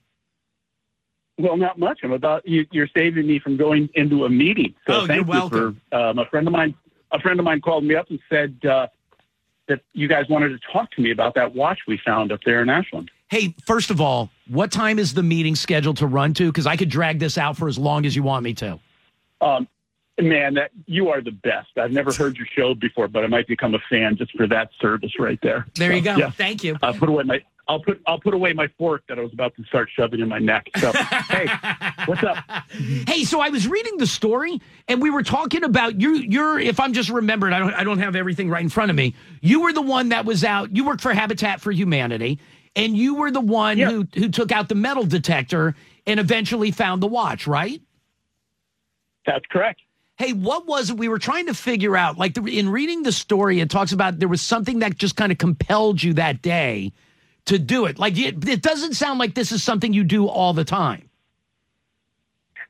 Well, 1.39 1.59
not 1.59 1.79
much. 1.79 2.01
I'm 2.03 2.13
about 2.13 2.47
you, 2.49 2.67
you're 2.71 2.89
saving 2.97 3.27
me 3.27 3.39
from 3.39 3.59
going 3.59 3.91
into 3.95 4.25
a 4.25 4.31
meeting. 4.31 4.75
So 4.87 4.93
Oh, 4.95 4.99
you're 5.01 5.07
thank 5.09 5.27
you 5.27 5.31
welcome. 5.31 5.81
for 5.91 5.97
um, 5.97 6.19
a 6.19 6.25
friend 6.27 6.47
of 6.47 6.53
mine. 6.53 6.75
A 7.13 7.21
friend 7.21 7.39
of 7.39 7.45
mine 7.45 7.61
called 7.61 7.85
me 7.85 7.95
up 7.95 8.11
and 8.11 8.19
said 8.29 8.59
uh, 8.69 8.89
that 9.69 9.81
you 9.93 10.09
guys 10.09 10.29
wanted 10.29 10.49
to 10.49 10.59
talk 10.73 10.91
to 10.93 11.01
me 11.01 11.11
about 11.11 11.35
that 11.35 11.55
watch 11.55 11.81
we 11.87 12.01
found 12.05 12.33
up 12.33 12.41
there 12.45 12.63
in 12.63 12.69
Ashland. 12.69 13.11
Hey, 13.29 13.55
first 13.67 13.91
of 13.91 14.01
all, 14.01 14.31
what 14.49 14.71
time 14.71 14.99
is 14.99 15.15
the 15.15 15.23
meeting 15.23 15.57
scheduled 15.57 15.97
to 15.99 16.07
run 16.07 16.35
to? 16.35 16.47
Because 16.47 16.67
I 16.67 16.77
could 16.77 16.89
drag 16.89 17.19
this 17.19 17.37
out 17.37 17.57
for 17.57 17.69
as 17.69 17.79
long 17.79 18.07
as 18.07 18.15
you 18.15 18.23
want 18.23 18.45
me 18.45 18.55
to. 18.55 18.79
Um, 19.41 19.67
man, 20.21 20.55
that 20.55 20.71
you 20.87 21.09
are 21.09 21.21
the 21.21 21.33
best. 21.33 21.71
I've 21.77 21.91
never 21.91 22.13
heard 22.13 22.37
your 22.37 22.47
show 22.47 22.75
before, 22.75 23.09
but 23.09 23.25
I 23.25 23.27
might 23.27 23.49
become 23.49 23.75
a 23.75 23.81
fan 23.91 24.17
just 24.17 24.37
for 24.37 24.47
that 24.47 24.71
service 24.81 25.19
right 25.19 25.39
there. 25.43 25.67
There 25.75 25.93
you 25.93 26.03
go. 26.03 26.17
Yeah. 26.17 26.31
Thank 26.31 26.63
you. 26.63 26.77
I'll 26.83 26.95
put 26.95 27.09
away 27.09 27.25
my. 27.25 27.43
I'll 27.69 27.81
put 27.81 28.01
I'll 28.07 28.21
put 28.21 28.33
away 28.33 28.53
my 28.53 28.69
fork 28.79 29.03
that 29.09 29.19
I 29.19 29.23
was 29.23 29.33
about 29.33 29.57
to 29.57 29.65
start 29.65 29.89
shoving 29.95 30.21
in 30.21 30.29
my 30.29 30.39
neck. 30.39 30.69
So, 30.79 30.93
hey, 31.29 31.49
what's 32.07 32.23
up? 32.23 32.37
Hey, 33.09 33.25
so 33.25 33.41
I 33.41 33.49
was 33.49 33.67
reading 33.67 33.97
the 33.99 34.07
story, 34.07 34.61
and 34.87 35.03
we 35.03 35.11
were 35.11 35.25
talking 35.25 35.65
about 35.65 36.01
you. 36.01 36.15
You're, 36.15 36.61
if 36.61 36.79
I'm 36.79 36.93
just 36.93 37.11
remembered, 37.11 37.53
I 37.53 37.59
don't, 37.59 37.75
I 37.75 37.83
don't 37.83 37.99
have 37.99 38.15
everything 38.15 38.49
right 38.49 38.63
in 38.63 38.69
front 38.69 38.91
of 38.91 38.97
me. 38.97 39.15
You 39.41 39.63
were 39.63 39.73
the 39.73 39.83
one 39.83 40.11
that 40.11 40.25
was 40.25 40.45
out. 40.45 40.77
You 40.77 40.85
worked 40.85 41.01
for 41.01 41.13
Habitat 41.13 41.61
for 41.61 41.73
Humanity, 41.73 42.39
and 42.77 42.97
you 42.97 43.17
were 43.17 43.33
the 43.33 43.41
one 43.41 43.79
Yeah. 43.79 43.91
who 43.91 44.07
who 44.15 44.29
took 44.29 44.53
out 44.53 44.69
the 44.69 44.77
metal 44.77 45.05
detector 45.05 45.75
and 46.07 46.21
eventually 46.21 46.71
found 46.71 47.03
the 47.03 47.09
watch, 47.09 47.49
right? 47.49 47.83
That's 49.27 49.45
correct. 49.51 49.81
Hey, 50.19 50.33
what 50.33 50.67
was 50.67 50.91
it 50.91 50.97
we 50.97 51.09
were 51.09 51.19
trying 51.19 51.47
to 51.47 51.55
figure 51.55 51.97
out? 51.97 52.17
Like 52.17 52.35
the, 52.35 52.43
in 52.59 52.69
reading 52.71 53.03
the 53.03 53.13
story, 53.13 53.61
it 53.61 53.71
talks 53.71 53.93
about 53.93 54.19
there 54.19 54.29
was 54.29 54.41
something 54.41 54.79
that 54.79 54.97
just 54.97 55.17
kind 55.17 55.31
of 55.33 55.37
compelled 55.39 56.03
you 56.03 56.15
that 56.15 56.41
day 56.43 56.93
to 57.47 57.59
do 57.59 57.87
it. 57.87 57.99
Like 57.99 58.19
it, 58.19 58.49
it 58.49 58.63
doesn't 58.63 58.95
sound 58.95 59.19
like 59.19 59.35
this 59.35 59.53
is 59.53 59.63
something 59.63 59.93
you 59.93 60.05
do 60.05 60.27
all 60.27 60.53
the 60.53 60.65
time. 60.65 61.09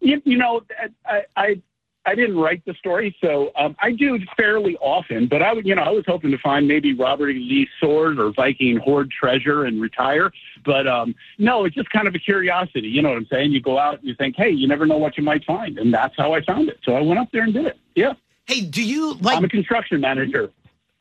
You, 0.00 0.20
you 0.24 0.36
know, 0.36 0.62
I, 1.06 1.24
I 1.36 1.62
I 2.08 2.14
didn't 2.14 2.36
write 2.36 2.64
the 2.64 2.74
story, 2.74 3.16
so 3.20 3.50
um, 3.58 3.74
I 3.80 3.90
do 3.90 4.20
fairly 4.36 4.76
often. 4.76 5.26
But 5.26 5.42
I 5.42 5.52
would, 5.52 5.66
you 5.66 5.74
know, 5.74 5.82
I 5.82 5.90
was 5.90 6.04
hoping 6.06 6.30
to 6.30 6.38
find 6.38 6.68
maybe 6.68 6.94
Robert 6.94 7.30
E. 7.30 7.34
Lee 7.34 7.68
sword 7.80 8.20
or 8.20 8.32
Viking 8.32 8.76
hoard 8.76 9.10
treasure 9.10 9.64
and 9.64 9.80
retire. 9.80 10.30
But 10.64 10.86
um, 10.86 11.16
no, 11.38 11.64
it's 11.64 11.74
just 11.74 11.90
kind 11.90 12.06
of 12.06 12.14
a 12.14 12.20
curiosity. 12.20 12.86
You 12.86 13.02
know 13.02 13.08
what 13.08 13.18
I'm 13.18 13.26
saying? 13.26 13.50
You 13.50 13.60
go 13.60 13.78
out 13.78 13.98
and 13.98 14.06
you 14.06 14.14
think, 14.14 14.36
hey, 14.36 14.50
you 14.50 14.68
never 14.68 14.86
know 14.86 14.98
what 14.98 15.16
you 15.16 15.24
might 15.24 15.44
find, 15.44 15.78
and 15.78 15.92
that's 15.92 16.14
how 16.16 16.32
I 16.32 16.42
found 16.42 16.68
it. 16.68 16.78
So 16.84 16.94
I 16.94 17.00
went 17.00 17.18
up 17.18 17.28
there 17.32 17.42
and 17.42 17.52
did 17.52 17.66
it. 17.66 17.78
Yeah, 17.96 18.12
Hey, 18.46 18.60
do 18.60 18.82
you 18.82 19.14
like? 19.14 19.36
I'm 19.36 19.44
a 19.44 19.48
construction 19.48 20.00
manager. 20.00 20.50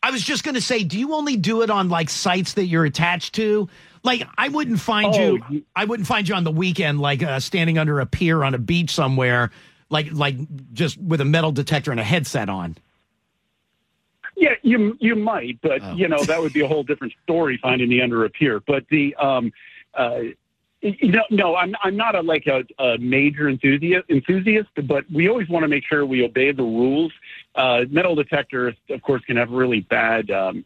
I 0.05 0.11
was 0.11 0.21
just 0.21 0.43
going 0.43 0.53
to 0.53 0.61
say, 0.61 0.83
do 0.83 0.99
you 0.99 1.15
only 1.15 1.35
do 1.35 1.63
it 1.63 1.71
on 1.71 1.89
like 1.89 2.11
sites 2.11 2.53
that 2.53 2.65
you're 2.67 2.85
attached 2.85 3.33
to? 3.35 3.67
Like, 4.03 4.27
I 4.37 4.49
wouldn't 4.49 4.79
find 4.79 5.15
Oh, 5.15 5.39
you. 5.49 5.65
I 5.75 5.85
wouldn't 5.85 6.07
find 6.07 6.29
you 6.29 6.35
on 6.35 6.43
the 6.43 6.51
weekend, 6.51 6.99
like 7.01 7.23
uh, 7.23 7.39
standing 7.39 7.79
under 7.79 7.99
a 7.99 8.05
pier 8.05 8.43
on 8.43 8.53
a 8.53 8.59
beach 8.59 8.91
somewhere, 8.91 9.49
like 9.89 10.09
like 10.11 10.35
just 10.73 10.99
with 11.01 11.21
a 11.21 11.25
metal 11.25 11.51
detector 11.51 11.89
and 11.89 11.99
a 11.99 12.03
headset 12.03 12.49
on. 12.49 12.77
Yeah, 14.37 14.53
you 14.61 14.95
you 14.99 15.15
might, 15.15 15.59
but 15.63 15.81
Oh. 15.81 15.95
you 15.95 16.07
know 16.07 16.23
that 16.25 16.39
would 16.39 16.53
be 16.53 16.61
a 16.61 16.67
whole 16.67 16.83
different 16.83 17.13
story 17.23 17.57
finding 17.59 17.89
me 17.89 17.99
under 17.99 18.25
a 18.25 18.29
pier. 18.29 18.59
But 18.59 18.85
the 18.91 19.15
um, 19.15 19.51
uh, 19.95 20.19
know, 21.01 21.23
no, 21.31 21.55
I'm 21.55 21.73
I'm 21.81 21.95
not 21.95 22.13
a 22.13 22.21
like 22.21 22.45
a, 22.45 22.63
a 22.77 22.99
major 22.99 23.49
enthusiast 23.49 24.07
enthusiast, 24.11 24.69
but 24.83 25.05
we 25.11 25.29
always 25.29 25.49
want 25.49 25.63
to 25.63 25.67
make 25.67 25.83
sure 25.89 26.05
we 26.05 26.23
obey 26.23 26.51
the 26.51 26.61
rules. 26.63 27.11
Uh, 27.55 27.85
metal 27.89 28.15
detectors, 28.15 28.75
of 28.89 29.01
course, 29.01 29.23
can 29.25 29.37
have 29.37 29.49
really 29.49 29.81
bad 29.81 30.29
um, 30.29 30.65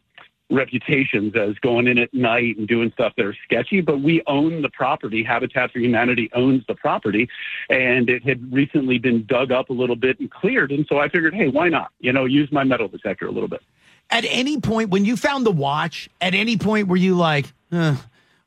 reputations 0.49 1.35
as 1.35 1.55
going 1.59 1.87
in 1.87 1.97
at 1.97 2.13
night 2.13 2.57
and 2.57 2.67
doing 2.67 2.91
stuff 2.93 3.13
that 3.17 3.25
are 3.25 3.35
sketchy. 3.43 3.81
But 3.81 4.01
we 4.01 4.23
own 4.27 4.61
the 4.61 4.69
property. 4.69 5.23
Habitat 5.23 5.71
for 5.71 5.79
Humanity 5.79 6.29
owns 6.33 6.63
the 6.67 6.75
property, 6.75 7.29
and 7.69 8.09
it 8.09 8.23
had 8.23 8.51
recently 8.51 8.97
been 8.97 9.25
dug 9.25 9.51
up 9.51 9.69
a 9.69 9.73
little 9.73 9.95
bit 9.95 10.19
and 10.19 10.29
cleared. 10.31 10.71
And 10.71 10.85
so 10.89 10.97
I 10.97 11.09
figured, 11.09 11.33
hey, 11.33 11.47
why 11.47 11.69
not? 11.69 11.91
You 11.99 12.11
know, 12.13 12.25
use 12.25 12.51
my 12.51 12.63
metal 12.63 12.87
detector 12.87 13.27
a 13.27 13.31
little 13.31 13.49
bit. 13.49 13.61
At 14.09 14.25
any 14.27 14.59
point 14.59 14.89
when 14.89 15.05
you 15.05 15.15
found 15.15 15.45
the 15.45 15.51
watch, 15.51 16.09
at 16.19 16.33
any 16.33 16.57
point 16.57 16.87
were 16.87 16.97
you 16.97 17.15
like, 17.15 17.45
"Huh, 17.71 17.95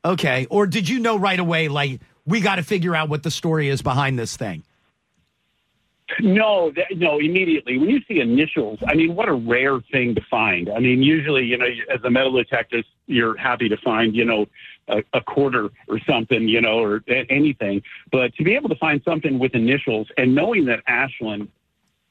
okay, 0.04 0.46
or 0.50 0.66
did 0.66 0.88
you 0.88 0.98
know 0.98 1.16
right 1.16 1.38
away, 1.38 1.68
like 1.68 2.00
we 2.26 2.40
got 2.40 2.56
to 2.56 2.64
figure 2.64 2.96
out 2.96 3.08
what 3.08 3.22
the 3.22 3.30
story 3.30 3.68
is 3.68 3.80
behind 3.80 4.18
this 4.18 4.36
thing? 4.36 4.64
No, 6.20 6.70
that, 6.72 6.96
no, 6.96 7.18
immediately. 7.18 7.78
When 7.78 7.90
you 7.90 8.00
see 8.08 8.20
initials, 8.20 8.78
I 8.86 8.94
mean, 8.94 9.14
what 9.14 9.28
a 9.28 9.32
rare 9.32 9.80
thing 9.92 10.14
to 10.14 10.20
find. 10.30 10.68
I 10.70 10.78
mean, 10.78 11.02
usually, 11.02 11.44
you 11.44 11.56
know, 11.56 11.66
as 11.92 12.00
a 12.04 12.10
metal 12.10 12.32
detective, 12.32 12.84
you're 13.06 13.36
happy 13.36 13.68
to 13.68 13.76
find, 13.78 14.14
you 14.14 14.24
know, 14.24 14.46
a, 14.88 15.02
a 15.14 15.20
quarter 15.20 15.70
or 15.88 16.00
something, 16.08 16.48
you 16.48 16.60
know, 16.60 16.80
or 16.80 17.02
anything. 17.08 17.82
But 18.10 18.34
to 18.34 18.44
be 18.44 18.54
able 18.54 18.68
to 18.68 18.76
find 18.76 19.00
something 19.04 19.38
with 19.38 19.54
initials 19.54 20.08
and 20.16 20.34
knowing 20.34 20.66
that 20.66 20.82
Ashland 20.86 21.48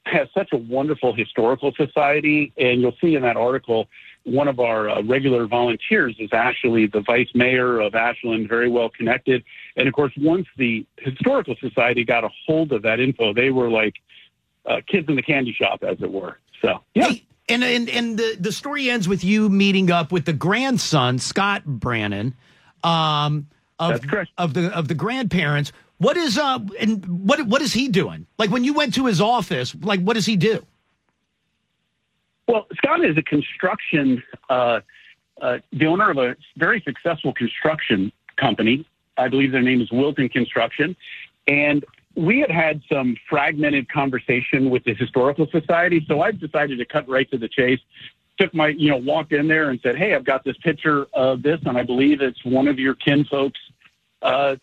has 0.06 0.28
such 0.34 0.48
a 0.52 0.56
wonderful 0.56 1.14
historical 1.14 1.72
society, 1.76 2.52
and 2.56 2.80
you'll 2.80 2.96
see 3.00 3.14
in 3.14 3.22
that 3.22 3.36
article, 3.36 3.88
one 4.24 4.48
of 4.48 4.60
our 4.60 4.88
uh, 4.88 5.02
regular 5.02 5.46
volunteers 5.46 6.14
is 6.18 6.30
actually 6.32 6.86
the 6.86 7.00
vice 7.00 7.28
mayor 7.34 7.80
of 7.80 7.94
Ashland, 7.94 8.48
very 8.48 8.68
well 8.68 8.88
connected. 8.88 9.44
And 9.76 9.88
of 9.88 9.94
course, 9.94 10.12
once 10.16 10.46
the 10.56 10.86
historical 10.98 11.56
society 11.60 12.04
got 12.04 12.24
a 12.24 12.30
hold 12.46 12.72
of 12.72 12.82
that 12.82 13.00
info, 13.00 13.32
they 13.32 13.50
were 13.50 13.70
like 13.70 13.94
uh, 14.66 14.80
kids 14.86 15.08
in 15.08 15.16
the 15.16 15.22
candy 15.22 15.52
shop, 15.52 15.82
as 15.82 16.00
it 16.00 16.10
were. 16.10 16.38
So, 16.60 16.80
yeah. 16.94 17.08
Hey, 17.08 17.24
and 17.48 17.64
and 17.64 17.88
and 17.88 18.18
the 18.18 18.36
the 18.38 18.52
story 18.52 18.88
ends 18.90 19.08
with 19.08 19.24
you 19.24 19.48
meeting 19.48 19.90
up 19.90 20.12
with 20.12 20.24
the 20.24 20.32
grandson 20.32 21.18
Scott 21.18 21.64
Brannon, 21.64 22.34
um, 22.84 23.48
of 23.78 24.00
of 24.38 24.54
the 24.54 24.76
of 24.76 24.88
the 24.88 24.94
grandparents. 24.94 25.72
What 25.98 26.16
is 26.16 26.38
uh 26.38 26.58
and 26.80 27.28
what 27.28 27.46
what 27.46 27.62
is 27.62 27.72
he 27.72 27.88
doing? 27.88 28.26
Like 28.38 28.50
when 28.50 28.64
you 28.64 28.72
went 28.72 28.94
to 28.94 29.06
his 29.06 29.20
office, 29.20 29.74
like 29.74 30.00
what 30.00 30.14
does 30.14 30.26
he 30.26 30.36
do? 30.36 30.64
Well, 32.52 32.66
Scott 32.74 33.02
is 33.02 33.16
a 33.16 33.22
construction, 33.22 34.22
uh, 34.50 34.80
uh, 35.40 35.60
the 35.72 35.86
owner 35.86 36.10
of 36.10 36.18
a 36.18 36.36
very 36.58 36.82
successful 36.82 37.32
construction 37.32 38.12
company. 38.36 38.86
I 39.16 39.28
believe 39.28 39.52
their 39.52 39.62
name 39.62 39.80
is 39.80 39.90
Wilton 39.90 40.28
Construction. 40.28 40.94
And 41.48 41.82
we 42.14 42.40
had 42.40 42.50
had 42.50 42.82
some 42.92 43.16
fragmented 43.26 43.88
conversation 43.88 44.68
with 44.68 44.84
the 44.84 44.92
Historical 44.92 45.46
Society. 45.50 46.04
So 46.06 46.20
I 46.20 46.32
decided 46.32 46.76
to 46.76 46.84
cut 46.84 47.08
right 47.08 47.30
to 47.30 47.38
the 47.38 47.48
chase. 47.48 47.80
Took 48.38 48.52
my, 48.52 48.68
you 48.68 48.90
know, 48.90 48.98
walked 48.98 49.32
in 49.32 49.48
there 49.48 49.70
and 49.70 49.80
said, 49.82 49.96
Hey, 49.96 50.14
I've 50.14 50.24
got 50.26 50.44
this 50.44 50.58
picture 50.58 51.06
of 51.14 51.42
this, 51.42 51.58
and 51.64 51.78
I 51.78 51.84
believe 51.84 52.20
it's 52.20 52.44
one 52.44 52.68
of 52.68 52.78
your 52.78 52.96
kinfolks, 52.96 53.52
uh, 54.20 54.56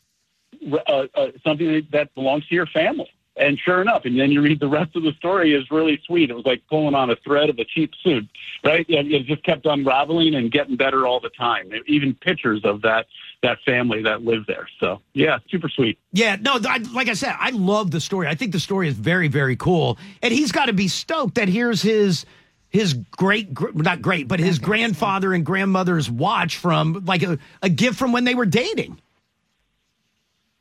uh, 0.72 1.08
uh, 1.16 1.28
something 1.44 1.88
that 1.92 2.14
belongs 2.14 2.46
to 2.50 2.54
your 2.54 2.68
family. 2.68 3.10
And 3.40 3.58
sure 3.58 3.82
enough, 3.82 4.04
and 4.04 4.20
then 4.20 4.32
you 4.32 4.42
read 4.42 4.60
the 4.60 4.68
rest 4.68 4.96
of 4.98 5.04
the 5.04 5.14
story 5.14 5.54
is 5.54 5.72
really 5.72 6.02
sweet. 6.06 6.30
It 6.30 6.34
was 6.34 6.46
like 6.46 6.62
pulling 6.70 6.94
on 6.94 7.10
a 7.10 7.16
thread 7.18 7.50
of 7.50 7.58
a 7.58 7.64
cheap 7.64 7.92
suit, 8.04 8.28
right? 8.66 8.86
It, 8.90 9.12
it 9.12 9.26
just 9.26 9.44
kept 9.44 9.66
unraveling 9.66 10.36
and 10.36 10.52
getting 10.52 10.76
better 10.76 11.08
all 11.08 11.22
the 11.22 11.30
time. 11.30 11.72
Even 11.88 12.14
pictures 12.16 12.62
of 12.66 12.82
that 12.82 13.06
that 13.42 13.58
family 13.66 14.04
that 14.04 14.24
lived 14.24 14.48
there. 14.48 14.68
So 14.82 15.02
yeah, 15.14 15.40
super 15.50 15.70
sweet. 15.70 15.98
Yeah, 16.12 16.36
no, 16.42 16.60
I, 16.68 16.80
like 16.94 17.08
I 17.08 17.14
said, 17.14 17.34
I 17.40 17.52
love 17.52 17.92
the 17.92 18.02
story. 18.02 18.28
I 18.28 18.36
think 18.36 18.52
the 18.52 18.60
story 18.60 18.90
is 18.90 18.96
very, 18.96 19.30
very 19.30 19.56
cool, 19.56 19.98
and 20.22 20.34
he's 20.34 20.52
got 20.52 20.66
to 20.66 20.74
be 20.74 20.90
stoked 20.90 21.36
that 21.36 21.48
here's 21.48 21.82
his 21.82 22.26
his 22.70 22.94
great, 22.94 23.50
not 23.76 24.02
great, 24.02 24.28
but 24.28 24.40
his 24.40 24.60
grandfather 24.60 25.34
and 25.34 25.46
grandmother's 25.46 26.10
watch 26.10 26.58
from 26.58 27.06
like 27.06 27.24
a, 27.24 27.40
a 27.62 27.70
gift 27.70 27.98
from 27.98 28.12
when 28.12 28.26
they 28.26 28.36
were 28.36 28.46
dating. 28.46 29.00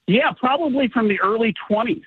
Yeah, 0.07 0.33
probably 0.33 0.89
from 0.89 1.07
the 1.09 1.21
early 1.21 1.55
20s. 1.71 2.03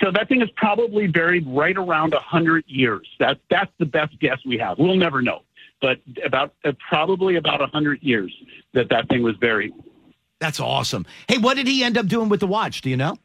So 0.00 0.10
that 0.12 0.28
thing 0.28 0.42
is 0.42 0.48
probably 0.56 1.06
buried 1.06 1.46
right 1.46 1.76
around 1.76 2.12
100 2.12 2.64
years. 2.66 3.06
That, 3.18 3.38
that's 3.50 3.70
the 3.78 3.86
best 3.86 4.18
guess 4.20 4.38
we 4.46 4.58
have. 4.58 4.78
We'll 4.78 4.96
never 4.96 5.22
know. 5.22 5.42
But 5.80 5.98
about 6.24 6.54
uh, 6.64 6.72
probably 6.88 7.36
about 7.36 7.60
100 7.60 8.02
years 8.02 8.32
that 8.72 8.88
that 8.90 9.08
thing 9.08 9.22
was 9.22 9.36
buried. 9.36 9.72
That's 10.38 10.60
awesome. 10.60 11.06
Hey, 11.28 11.38
what 11.38 11.54
did 11.54 11.66
he 11.66 11.84
end 11.84 11.98
up 11.98 12.06
doing 12.06 12.28
with 12.28 12.40
the 12.40 12.46
watch? 12.46 12.80
Do 12.80 12.90
you 12.90 12.96
know? 12.96 13.16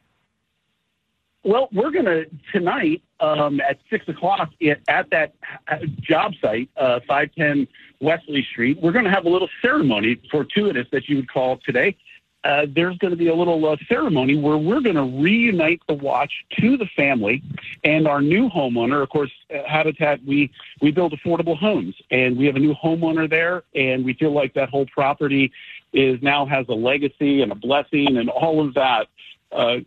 Well, 1.44 1.68
we're 1.72 1.90
going 1.90 2.04
to 2.04 2.26
tonight 2.52 3.02
um, 3.20 3.60
at 3.60 3.78
six 3.88 4.08
o'clock 4.08 4.50
at, 4.60 4.80
at 4.88 5.10
that 5.10 5.34
uh, 5.68 5.78
job 6.00 6.32
site, 6.42 6.68
uh, 6.76 7.00
five 7.06 7.30
ten 7.36 7.66
Wesley 8.00 8.46
Street. 8.50 8.78
We're 8.82 8.92
going 8.92 9.04
to 9.04 9.10
have 9.10 9.24
a 9.24 9.28
little 9.28 9.48
ceremony, 9.62 10.20
fortuitous 10.30 10.86
that 10.92 11.08
you 11.08 11.16
would 11.16 11.30
call 11.30 11.58
today. 11.64 11.96
Uh, 12.44 12.66
there's 12.68 12.96
going 12.98 13.10
to 13.10 13.16
be 13.16 13.28
a 13.28 13.34
little 13.34 13.68
uh, 13.68 13.76
ceremony 13.88 14.36
where 14.36 14.56
we're 14.56 14.80
going 14.80 14.96
to 14.96 15.22
reunite 15.22 15.80
the 15.88 15.94
watch 15.94 16.32
to 16.60 16.76
the 16.76 16.86
family 16.96 17.42
and 17.82 18.06
our 18.06 18.22
new 18.22 18.48
homeowner. 18.48 19.02
Of 19.02 19.08
course, 19.08 19.30
uh, 19.52 19.58
Habitat 19.66 20.24
we 20.24 20.50
we 20.80 20.92
build 20.92 21.12
affordable 21.12 21.58
homes, 21.58 21.96
and 22.10 22.36
we 22.36 22.46
have 22.46 22.54
a 22.54 22.60
new 22.60 22.74
homeowner 22.74 23.28
there, 23.28 23.64
and 23.74 24.04
we 24.04 24.14
feel 24.14 24.32
like 24.32 24.54
that 24.54 24.68
whole 24.68 24.86
property 24.86 25.50
is 25.92 26.22
now 26.22 26.46
has 26.46 26.68
a 26.68 26.74
legacy 26.74 27.42
and 27.42 27.50
a 27.50 27.56
blessing 27.56 28.16
and 28.16 28.30
all 28.30 28.64
of 28.64 28.74
that. 28.74 29.08
Uh, 29.50 29.78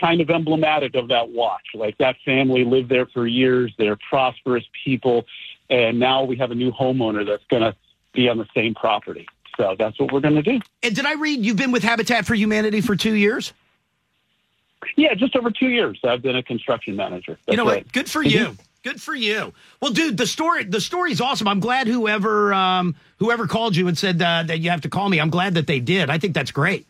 kind 0.00 0.20
of 0.20 0.30
emblematic 0.30 0.96
of 0.96 1.08
that 1.08 1.28
watch. 1.28 1.66
Like 1.74 1.96
that 1.98 2.16
family 2.24 2.64
lived 2.64 2.88
there 2.88 3.06
for 3.06 3.26
years. 3.26 3.72
They're 3.78 3.98
prosperous 4.08 4.64
people. 4.84 5.26
And 5.70 6.00
now 6.00 6.24
we 6.24 6.36
have 6.36 6.50
a 6.50 6.54
new 6.54 6.72
homeowner 6.72 7.24
that's 7.24 7.44
going 7.48 7.62
to 7.62 7.76
be 8.12 8.28
on 8.28 8.38
the 8.38 8.48
same 8.54 8.74
property. 8.74 9.26
So 9.56 9.76
that's 9.78 9.98
what 9.98 10.12
we're 10.12 10.20
going 10.20 10.36
to 10.36 10.42
do. 10.42 10.60
And 10.82 10.94
did 10.94 11.04
I 11.04 11.14
read 11.14 11.44
you've 11.44 11.56
been 11.56 11.72
with 11.72 11.82
Habitat 11.82 12.26
for 12.26 12.34
Humanity 12.34 12.80
for 12.80 12.96
two 12.96 13.14
years? 13.14 13.52
Yeah, 14.96 15.14
just 15.14 15.36
over 15.36 15.50
two 15.50 15.68
years. 15.68 16.00
I've 16.04 16.22
been 16.22 16.36
a 16.36 16.42
construction 16.42 16.96
manager. 16.96 17.38
That's 17.46 17.52
you 17.52 17.56
know 17.56 17.68
right. 17.68 17.84
what? 17.84 17.92
Good 17.92 18.10
for 18.10 18.22
you. 18.22 18.56
Good 18.82 19.00
for 19.00 19.14
you. 19.14 19.52
Well, 19.80 19.92
dude, 19.92 20.16
the 20.16 20.26
story 20.26 20.64
the 20.64 20.80
story's 20.80 21.20
awesome. 21.20 21.46
I'm 21.46 21.60
glad 21.60 21.86
whoever 21.86 22.52
um, 22.52 22.96
whoever 23.18 23.46
called 23.46 23.76
you 23.76 23.86
and 23.86 23.96
said 23.96 24.20
uh, 24.20 24.42
that 24.42 24.58
you 24.58 24.70
have 24.70 24.80
to 24.80 24.88
call 24.88 25.08
me. 25.08 25.20
I'm 25.20 25.30
glad 25.30 25.54
that 25.54 25.68
they 25.68 25.78
did. 25.78 26.10
I 26.10 26.18
think 26.18 26.34
that's 26.34 26.50
great. 26.50 26.86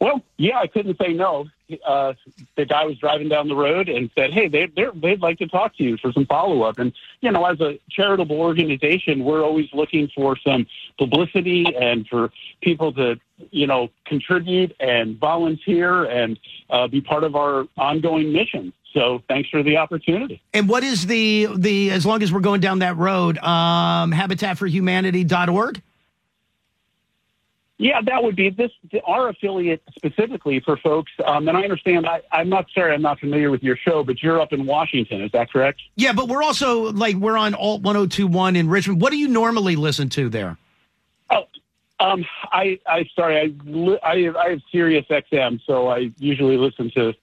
Well, 0.00 0.20
yeah, 0.36 0.58
I 0.58 0.66
couldn't 0.66 0.98
say 0.98 1.12
no. 1.12 1.46
Uh, 1.86 2.14
the 2.56 2.64
guy 2.64 2.84
was 2.84 2.96
driving 2.98 3.28
down 3.28 3.48
the 3.48 3.56
road 3.56 3.88
and 3.88 4.10
said, 4.14 4.32
"Hey, 4.32 4.48
they 4.48 4.66
they'd 4.66 5.20
like 5.20 5.38
to 5.38 5.46
talk 5.46 5.76
to 5.76 5.82
you 5.82 5.96
for 5.96 6.12
some 6.12 6.26
follow 6.26 6.62
up." 6.62 6.78
And 6.78 6.92
you 7.20 7.30
know, 7.30 7.44
as 7.44 7.60
a 7.60 7.78
charitable 7.90 8.36
organization, 8.36 9.24
we're 9.24 9.42
always 9.42 9.68
looking 9.72 10.08
for 10.14 10.36
some 10.36 10.66
publicity 10.98 11.66
and 11.74 12.06
for 12.08 12.30
people 12.60 12.92
to 12.94 13.18
you 13.50 13.66
know 13.66 13.90
contribute 14.06 14.74
and 14.80 15.18
volunteer 15.18 16.04
and 16.04 16.38
uh, 16.70 16.86
be 16.88 17.00
part 17.00 17.24
of 17.24 17.36
our 17.36 17.66
ongoing 17.76 18.32
mission. 18.32 18.72
So, 18.92 19.22
thanks 19.26 19.48
for 19.48 19.62
the 19.62 19.78
opportunity. 19.78 20.42
And 20.52 20.68
what 20.68 20.84
is 20.84 21.06
the 21.06 21.48
the 21.56 21.90
as 21.90 22.04
long 22.04 22.22
as 22.22 22.32
we're 22.32 22.40
going 22.40 22.60
down 22.60 22.80
that 22.80 22.96
road, 22.96 23.38
um, 23.38 24.12
habitatforhumanity.org? 24.12 25.82
Yeah, 27.82 28.00
that 28.00 28.22
would 28.22 28.36
be 28.36 28.48
this 28.48 28.70
our 29.04 29.28
affiliate 29.30 29.82
specifically 29.96 30.60
for 30.60 30.76
folks. 30.76 31.10
Um, 31.26 31.48
and 31.48 31.56
I 31.56 31.62
understand. 31.62 32.06
I, 32.06 32.22
I'm 32.30 32.48
not 32.48 32.66
sorry, 32.72 32.94
I'm 32.94 33.02
not 33.02 33.18
familiar 33.18 33.50
with 33.50 33.60
your 33.64 33.76
show, 33.76 34.04
but 34.04 34.22
you're 34.22 34.40
up 34.40 34.52
in 34.52 34.66
Washington. 34.66 35.20
Is 35.20 35.32
that 35.32 35.50
correct? 35.52 35.80
Yeah, 35.96 36.12
but 36.12 36.28
we're 36.28 36.44
also 36.44 36.92
like 36.92 37.16
we're 37.16 37.36
on 37.36 37.54
Alt 37.54 37.82
1021 37.82 38.54
in 38.54 38.68
Richmond. 38.68 39.00
What 39.00 39.10
do 39.10 39.18
you 39.18 39.26
normally 39.26 39.74
listen 39.74 40.08
to 40.10 40.28
there? 40.28 40.56
Oh, 41.30 41.42
um, 41.98 42.24
I, 42.52 42.78
I 42.86 43.04
sorry, 43.16 43.36
I, 43.36 44.06
I, 44.06 44.32
I 44.38 44.50
have 44.50 44.60
Sirius 44.70 45.06
XM, 45.10 45.60
so 45.66 45.88
I 45.88 46.12
usually 46.18 46.58
listen 46.58 46.88
to 46.92 47.14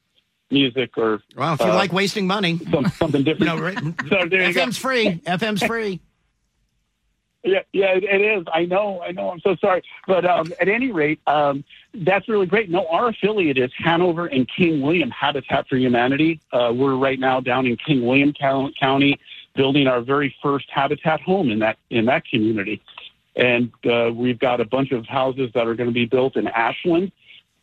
music 0.51 0.97
or 0.97 1.21
Well, 1.37 1.53
if 1.53 1.61
you 1.61 1.67
uh, 1.67 1.75
like 1.75 1.93
wasting 1.93 2.27
money, 2.27 2.59
some, 2.69 2.85
something 2.97 3.23
different. 3.23 3.55
know, 3.55 3.61
right? 3.61 3.77
so 4.09 4.27
there 4.29 4.45
you 4.45 4.53
go. 4.53 4.65
FM's 4.65 4.77
free. 4.77 5.21
FM's 5.25 5.63
free. 5.63 6.01
Yeah, 7.43 7.59
yeah, 7.71 7.93
it, 7.95 8.21
is. 8.21 8.45
I 8.53 8.65
know, 8.65 9.01
I 9.01 9.11
know. 9.13 9.29
I'm 9.29 9.39
so 9.39 9.55
sorry, 9.55 9.81
but 10.05 10.25
um, 10.25 10.51
at 10.59 10.67
any 10.67 10.91
rate, 10.91 11.21
um, 11.25 11.63
that's 11.93 12.27
really 12.27 12.45
great. 12.45 12.69
No, 12.69 12.85
our 12.87 13.07
affiliate 13.07 13.57
is 13.57 13.71
Hanover 13.77 14.25
and 14.25 14.45
King 14.49 14.81
William 14.81 15.09
Habitat 15.09 15.69
for 15.69 15.77
Humanity. 15.77 16.41
Uh, 16.51 16.73
we're 16.75 16.95
right 16.95 17.17
now 17.17 17.39
down 17.39 17.65
in 17.65 17.77
King 17.77 18.05
William 18.05 18.33
County, 18.33 19.17
building 19.55 19.87
our 19.87 20.01
very 20.01 20.35
first 20.43 20.69
Habitat 20.69 21.21
home 21.21 21.49
in 21.49 21.59
that 21.59 21.77
in 21.89 22.05
that 22.05 22.25
community, 22.25 22.81
and 23.37 23.71
uh, 23.89 24.11
we've 24.13 24.39
got 24.39 24.59
a 24.59 24.65
bunch 24.65 24.91
of 24.91 25.05
houses 25.05 25.49
that 25.53 25.65
are 25.65 25.75
going 25.75 25.89
to 25.89 25.93
be 25.93 26.05
built 26.05 26.35
in 26.35 26.45
Ashland. 26.47 27.13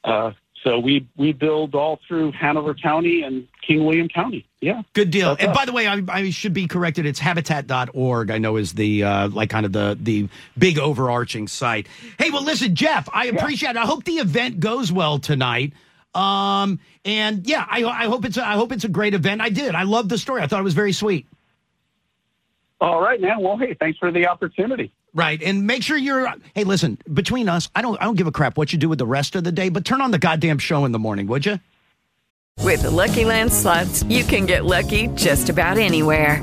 Uh, 0.04 0.32
so 0.66 0.80
we 0.80 1.06
we 1.16 1.32
build 1.32 1.76
all 1.76 2.00
through 2.08 2.32
Hanover 2.32 2.74
County 2.74 3.22
and 3.22 3.46
King 3.64 3.84
William 3.84 4.08
County. 4.08 4.44
Yeah. 4.60 4.82
Good 4.94 5.12
deal. 5.12 5.28
That's 5.28 5.42
and 5.42 5.50
us. 5.52 5.56
by 5.56 5.64
the 5.64 5.72
way, 5.72 5.86
I, 5.86 6.02
I 6.08 6.30
should 6.30 6.54
be 6.54 6.66
corrected. 6.66 7.06
It's 7.06 7.20
habitat.org, 7.20 8.32
I 8.32 8.38
know 8.38 8.56
is 8.56 8.72
the 8.72 9.04
uh, 9.04 9.28
like 9.28 9.48
kind 9.48 9.64
of 9.64 9.72
the 9.72 9.96
the 10.00 10.28
big 10.58 10.80
overarching 10.80 11.46
site. 11.46 11.86
Hey, 12.18 12.30
well, 12.30 12.42
listen, 12.42 12.74
Jeff, 12.74 13.08
I 13.12 13.26
appreciate 13.26 13.70
it. 13.70 13.76
I 13.76 13.86
hope 13.86 14.02
the 14.02 14.14
event 14.14 14.58
goes 14.58 14.90
well 14.90 15.20
tonight. 15.20 15.72
Um, 16.16 16.80
and 17.04 17.46
yeah, 17.46 17.64
I, 17.70 17.84
I 17.84 18.06
hope 18.06 18.24
it's 18.24 18.36
a, 18.36 18.44
I 18.44 18.54
hope 18.54 18.72
it's 18.72 18.84
a 18.84 18.88
great 18.88 19.14
event. 19.14 19.40
I 19.42 19.50
did. 19.50 19.76
I 19.76 19.84
love 19.84 20.08
the 20.08 20.18
story. 20.18 20.42
I 20.42 20.48
thought 20.48 20.58
it 20.58 20.64
was 20.64 20.74
very 20.74 20.92
sweet. 20.92 21.28
All 22.80 23.00
right, 23.00 23.20
man. 23.20 23.40
Well, 23.40 23.56
hey, 23.56 23.74
thanks 23.78 23.98
for 23.98 24.10
the 24.10 24.26
opportunity. 24.26 24.90
Right, 25.16 25.42
and 25.42 25.66
make 25.66 25.82
sure 25.82 25.96
you're. 25.96 26.30
Hey, 26.54 26.64
listen. 26.64 26.98
Between 27.10 27.48
us, 27.48 27.70
I 27.74 27.80
don't. 27.80 27.96
I 28.02 28.04
don't 28.04 28.16
give 28.16 28.26
a 28.26 28.32
crap 28.32 28.58
what 28.58 28.74
you 28.74 28.78
do 28.78 28.90
with 28.90 28.98
the 28.98 29.06
rest 29.06 29.34
of 29.34 29.44
the 29.44 29.50
day. 29.50 29.70
But 29.70 29.86
turn 29.86 30.02
on 30.02 30.10
the 30.10 30.18
goddamn 30.18 30.58
show 30.58 30.84
in 30.84 30.92
the 30.92 30.98
morning, 30.98 31.26
would 31.28 31.46
you? 31.46 31.58
With 32.62 32.84
Lucky 32.84 33.24
Land 33.24 33.50
slots, 33.50 34.02
you 34.04 34.24
can 34.24 34.44
get 34.44 34.66
lucky 34.66 35.06
just 35.14 35.48
about 35.48 35.78
anywhere. 35.78 36.42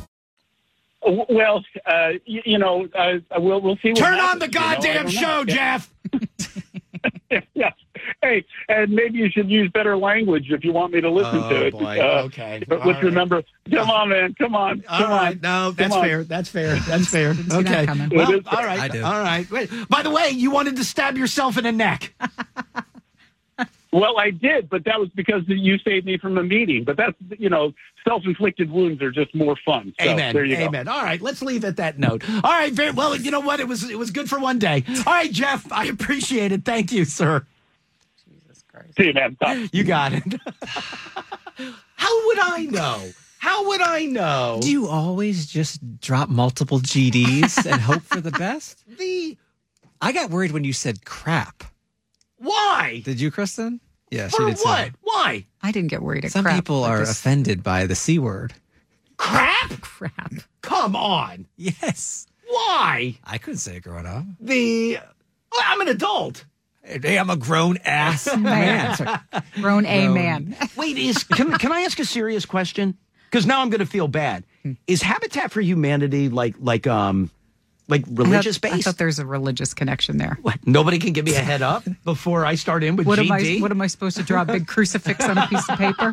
W- 1.03 1.25
Well, 1.29 1.63
uh, 1.85 2.09
you, 2.25 2.41
you 2.45 2.57
know, 2.57 2.87
uh, 2.95 3.17
we'll 3.37 3.61
we'll 3.61 3.77
see. 3.77 3.89
What 3.91 3.97
Turn 3.99 4.19
on 4.19 4.39
the 4.39 4.45
happens, 4.45 4.85
you 4.85 4.91
know? 4.91 4.97
Goddamn 5.03 5.09
show, 5.09 5.43
Yeah. 5.47 5.79
Jeff. 5.79 5.93
yeah. 7.53 7.71
Hey, 8.21 8.43
and 8.69 8.91
maybe 8.91 9.17
you 9.19 9.29
should 9.29 9.49
use 9.49 9.69
better 9.71 9.97
language 9.97 10.51
if 10.51 10.63
you 10.63 10.71
want 10.73 10.93
me 10.93 11.01
to 11.01 11.09
listen 11.09 11.39
Oh, 11.43 11.49
to 11.49 11.65
it. 11.67 11.71
boy. 11.71 11.99
Uh, 11.99 12.23
Okay. 12.25 12.63
But 12.67 12.81
All 12.81 12.87
let's 12.87 12.97
right. 12.97 13.03
remember, 13.05 13.43
come 13.71 13.89
on, 13.89 14.09
man, 14.09 14.33
come 14.35 14.55
on, 14.55 14.83
All 14.89 14.99
come 14.99 15.09
right, 15.09 15.35
on. 15.35 15.41
no, 15.41 15.49
Come 15.69 15.75
that's 15.75 15.95
on. 15.95 16.03
fair. 16.03 16.23
That's 16.23 16.49
fair. 16.49 16.75
That's 16.75 17.07
fair. 17.07 17.33
see 17.35 17.41
that 17.43 17.65
okay. 17.65 17.85
coming. 17.85 18.09
Well, 18.13 18.31
It 18.31 18.39
is- 18.41 18.47
all 18.47 18.63
right. 18.63 18.79
I 18.79 18.87
do. 18.87 19.03
All 19.03 19.19
right. 19.19 19.49
Wait. 19.49 19.69
By 19.89 20.01
the 20.03 20.09
way, 20.11 20.29
you 20.29 20.51
wanted 20.51 20.75
to 20.77 20.83
stab 20.83 21.17
yourself 21.17 21.57
in 21.57 21.63
the 21.63 21.71
neck. 21.71 22.13
Well, 23.93 24.17
I 24.17 24.31
did, 24.31 24.69
but 24.69 24.85
that 24.85 24.99
was 24.99 25.09
because 25.09 25.43
you 25.47 25.77
saved 25.79 26.05
me 26.05 26.17
from 26.17 26.37
a 26.37 26.43
meeting. 26.43 26.85
But 26.85 26.95
that's 26.95 27.15
you 27.37 27.49
know, 27.49 27.73
self-inflicted 28.07 28.71
wounds 28.71 29.01
are 29.01 29.11
just 29.11 29.35
more 29.35 29.57
fun. 29.65 29.93
So, 29.99 30.09
Amen. 30.09 30.33
There 30.33 30.45
you 30.45 30.55
go. 30.55 30.63
Amen. 30.63 30.87
All 30.87 31.03
right, 31.03 31.21
let's 31.21 31.41
leave 31.41 31.65
at 31.65 31.75
that 31.77 31.99
note. 31.99 32.23
All 32.29 32.51
right, 32.51 32.71
very 32.71 32.91
well. 32.91 33.15
You 33.15 33.31
know 33.31 33.41
what? 33.41 33.59
It 33.59 33.67
was 33.67 33.89
it 33.89 33.97
was 33.97 34.11
good 34.11 34.29
for 34.29 34.39
one 34.39 34.59
day. 34.59 34.83
All 35.05 35.13
right, 35.13 35.31
Jeff, 35.31 35.69
I 35.71 35.85
appreciate 35.85 36.51
it. 36.51 36.63
Thank 36.63 36.91
you, 36.91 37.03
sir. 37.03 37.45
Jesus 38.25 38.63
Christ. 38.71 38.95
See 38.97 39.07
you, 39.07 39.13
man. 39.13 39.35
Bye. 39.39 39.67
You 39.73 39.83
got 39.83 40.13
it. 40.13 40.23
How 41.95 42.25
would 42.27 42.39
I 42.39 42.67
know? 42.69 43.11
How 43.39 43.67
would 43.67 43.81
I 43.81 44.05
know? 44.05 44.59
Do 44.61 44.69
you 44.71 44.87
always 44.87 45.47
just 45.47 45.99
drop 45.99 46.29
multiple 46.29 46.79
GDs 46.79 47.65
and 47.65 47.81
hope 47.81 48.03
for 48.03 48.21
the 48.21 48.31
best? 48.31 48.83
the 48.97 49.35
I 49.99 50.11
got 50.11 50.29
worried 50.29 50.51
when 50.51 50.63
you 50.63 50.73
said 50.73 51.05
crap. 51.05 51.63
Why? 52.41 53.01
Did 53.05 53.19
you, 53.19 53.31
Kristen? 53.31 53.79
Yeah, 54.09 54.27
she 54.27 54.37
For 54.37 54.45
did. 54.47 54.57
too. 54.57 54.63
what? 54.63 54.91
Why? 55.01 55.45
I 55.61 55.71
didn't 55.71 55.89
get 55.89 56.01
worried 56.01 56.25
at 56.25 56.31
Some 56.31 56.43
crap. 56.43 56.55
people 56.55 56.83
I 56.83 56.89
are 56.89 56.99
just- 56.99 57.19
offended 57.19 57.63
by 57.63 57.85
the 57.85 57.95
C 57.95 58.19
word. 58.19 58.53
Crap? 59.17 59.81
crap. 59.81 60.33
Come 60.61 60.95
on. 60.95 61.47
Yes. 61.55 62.25
Why? 62.47 63.17
I 63.23 63.37
couldn't 63.37 63.59
say 63.59 63.77
it 63.77 63.83
growing 63.83 64.05
up. 64.05 64.25
The 64.39 64.97
well, 65.51 65.61
I'm 65.65 65.79
an 65.81 65.87
adult. 65.89 66.45
Hey, 66.83 67.17
I'm 67.19 67.29
a 67.29 67.35
grown 67.37 67.77
ass 67.85 68.35
man. 68.37 68.95
Sorry. 68.97 69.17
Grown 69.61 69.85
A 69.85 70.07
man. 70.09 70.55
Wait, 70.75 70.97
is 70.97 71.23
can 71.23 71.51
can 71.57 71.71
I 71.71 71.81
ask 71.81 71.99
a 71.99 72.05
serious 72.05 72.45
question? 72.45 72.97
Because 73.29 73.45
now 73.45 73.61
I'm 73.61 73.69
going 73.69 73.79
to 73.79 73.85
feel 73.85 74.07
bad. 74.07 74.43
Is 74.87 75.01
Habitat 75.01 75.51
for 75.51 75.61
Humanity 75.61 76.27
like 76.29 76.55
like 76.59 76.87
um 76.87 77.29
like 77.91 78.01
I 78.01 78.03
thought- 78.05 78.17
religious 78.17 78.59
I 78.63 78.81
thought 78.81 78.97
there's 78.97 79.19
a 79.19 79.25
religious 79.25 79.73
connection 79.73 80.17
there. 80.17 80.39
What? 80.41 80.65
Nobody 80.65 80.97
can 80.97 81.13
give 81.13 81.25
me 81.25 81.35
a 81.35 81.41
head 81.41 81.61
up 81.61 81.83
before 82.03 82.45
I 82.45 82.55
start 82.55 82.83
in 82.83 82.95
with 82.95 83.05
What 83.05 83.19
am 83.19 83.31
I? 83.31 83.57
What 83.59 83.69
am 83.71 83.81
I 83.81 83.87
supposed 83.87 84.17
to 84.17 84.23
draw 84.23 84.41
a 84.41 84.45
big 84.45 84.65
crucifix 84.65 85.23
on 85.25 85.37
a 85.37 85.47
piece 85.47 85.69
of 85.69 85.77
paper? 85.77 86.11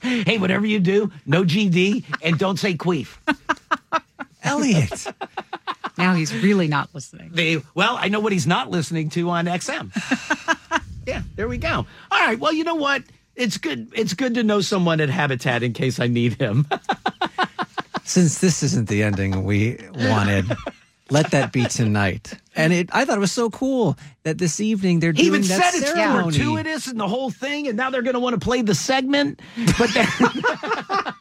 hey, 0.02 0.38
whatever 0.38 0.64
you 0.66 0.80
do, 0.80 1.10
no 1.26 1.44
GD 1.44 2.04
and 2.22 2.38
don't 2.38 2.58
say 2.58 2.74
queef. 2.74 3.16
Elliot. 4.42 5.06
Now 5.98 6.14
he's 6.14 6.32
really 6.42 6.66
not 6.68 6.88
listening. 6.94 7.30
The 7.34 7.62
well, 7.74 7.96
I 7.98 8.08
know 8.08 8.20
what 8.20 8.32
he's 8.32 8.46
not 8.46 8.70
listening 8.70 9.10
to 9.10 9.28
on 9.28 9.44
XM. 9.46 9.90
yeah, 11.06 11.22
there 11.36 11.48
we 11.48 11.58
go. 11.58 11.86
All 12.10 12.18
right. 12.26 12.38
Well, 12.38 12.52
you 12.52 12.64
know 12.64 12.76
what? 12.76 13.02
It's 13.36 13.58
good. 13.58 13.90
It's 13.94 14.14
good 14.14 14.34
to 14.34 14.42
know 14.42 14.60
someone 14.60 15.00
at 15.00 15.10
Habitat 15.10 15.62
in 15.62 15.72
case 15.72 16.00
I 16.00 16.06
need 16.06 16.34
him. 16.34 16.66
Since 18.04 18.38
this 18.40 18.62
isn't 18.62 18.88
the 18.88 19.02
ending 19.02 19.44
we 19.44 19.78
wanted, 19.94 20.56
let 21.10 21.30
that 21.32 21.52
be 21.52 21.64
tonight. 21.64 22.34
And 22.56 22.72
it, 22.72 22.88
I 22.92 23.04
thought 23.04 23.16
it 23.16 23.20
was 23.20 23.32
so 23.32 23.50
cool 23.50 23.96
that 24.24 24.38
this 24.38 24.60
evening 24.60 25.00
they're 25.00 25.12
He 25.12 25.24
doing 25.24 25.42
even 25.42 25.48
that 25.48 25.72
said 25.72 25.82
it's 25.82 25.92
ceremony. 25.92 26.36
fortuitous 26.38 26.86
and 26.88 26.98
the 26.98 27.08
whole 27.08 27.30
thing, 27.30 27.68
and 27.68 27.76
now 27.76 27.90
they're 27.90 28.02
going 28.02 28.14
to 28.14 28.20
want 28.20 28.34
to 28.34 28.40
play 28.44 28.62
the 28.62 28.74
segment. 28.74 29.40
But 29.78 29.90
then, 29.94 30.08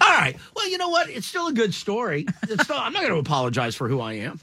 all 0.00 0.18
right. 0.18 0.36
Well, 0.54 0.68
you 0.68 0.78
know 0.78 0.88
what? 0.88 1.08
It's 1.10 1.26
still 1.26 1.48
a 1.48 1.52
good 1.52 1.74
story. 1.74 2.26
It's 2.44 2.64
still, 2.64 2.76
I'm 2.76 2.92
not 2.92 3.02
going 3.02 3.14
to 3.14 3.20
apologize 3.20 3.74
for 3.74 3.88
who 3.88 4.00
I 4.00 4.14
am. 4.14 4.40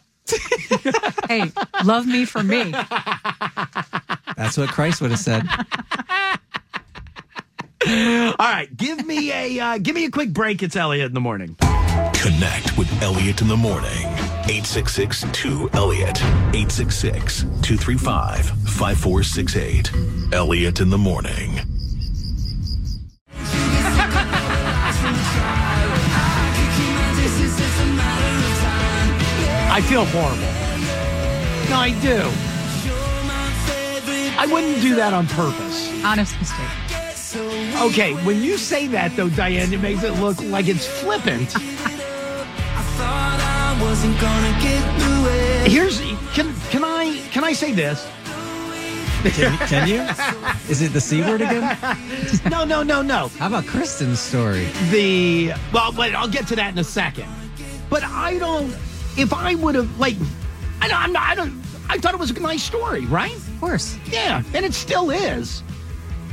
Hey, 1.28 1.52
love 1.84 2.06
me 2.08 2.26
for 2.26 2.44
me. 2.44 2.72
That's 4.38 4.58
what 4.58 4.70
Christ 4.70 5.02
would 5.02 5.12
have 5.12 5.20
said. 5.20 5.44
All 7.88 8.36
right, 8.40 8.68
give 8.78 9.06
me 9.08 9.32
a 9.32 9.60
uh, 9.60 9.78
give 9.80 9.96
me 9.96 10.06
a 10.06 10.12
quick 10.12 10.32
break. 10.34 10.62
It's 10.62 10.76
Elliot 10.76 11.08
in 11.08 11.14
the 11.16 11.20
morning. 11.20 11.56
Connect 12.14 12.78
with 12.78 13.02
Elliot 13.02 13.42
in 13.42 13.48
the 13.48 13.58
morning. 13.58 14.06
866 14.46 15.26
2 15.32 15.72
Elliot. 15.74 16.22
866 16.54 17.42
235 17.42 18.46
5468. 18.46 19.92
Elliot 20.34 20.80
in 20.80 20.92
the 20.92 20.98
morning. 20.98 21.60
I 29.74 29.82
feel 29.82 30.06
horrible. 30.06 30.38
No, 31.70 31.78
I 31.78 31.98
do. 32.02 32.22
I 34.38 34.46
wouldn't 34.46 34.82
do 34.82 34.96
that 34.96 35.14
on 35.14 35.26
purpose. 35.28 35.90
Honest 36.04 36.38
mistake. 36.40 36.91
Okay, 37.36 38.14
when 38.26 38.42
you 38.44 38.58
say 38.58 38.88
that 38.88 39.16
though, 39.16 39.30
Diane, 39.30 39.74
it 39.74 39.82
makes 39.82 40.04
it 40.04 40.14
look 40.20 40.42
like 40.44 40.68
it's 40.68 40.86
flippant. 40.88 41.54
Here's 45.68 46.00
can 46.34 46.54
can 46.70 46.84
I 46.84 47.20
can 47.32 47.44
I 47.44 47.54
say 47.54 47.72
this? 47.72 48.08
Can, 49.24 49.56
can 49.68 49.88
you? 49.88 50.02
Is 50.70 50.82
it 50.82 50.94
the 50.94 51.02
C 51.02 51.22
word 51.22 51.42
again? 51.42 51.78
No, 52.50 52.64
no, 52.64 52.82
no, 52.82 53.02
no. 53.02 53.28
How 53.38 53.48
about 53.48 53.66
Kristen's 53.66 54.20
story? 54.20 54.66
The 54.90 55.54
well, 55.72 55.92
wait, 55.94 56.16
I'll 56.16 56.28
get 56.28 56.48
to 56.48 56.56
that 56.56 56.72
in 56.74 56.80
a 56.80 56.84
second. 56.84 57.28
But 57.90 58.04
I 58.04 58.38
don't. 58.40 58.72
If 59.18 59.34
I 59.34 59.56
would 59.56 59.76
have 59.76 60.00
like, 60.00 60.16
I 60.80 60.88
don't. 60.88 61.00
I'm 61.00 61.14
not, 61.14 61.24
I 61.24 61.36
don't. 61.36 61.62
I 61.90 61.98
thought 61.98 62.14
it 62.14 62.20
was 62.20 62.32
a 62.32 62.40
nice 62.40 62.64
story, 62.64 63.06
right? 63.06 63.36
Of 63.36 63.60
course. 63.60 63.98
Yeah, 64.06 64.44
and 64.54 64.66
it 64.66 64.74
still 64.74 65.12
is. 65.12 65.62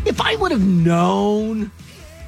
If 0.09 0.21
I 0.23 0.37
would 0.37 0.53
have 0.53 0.67
known, 0.67 1.71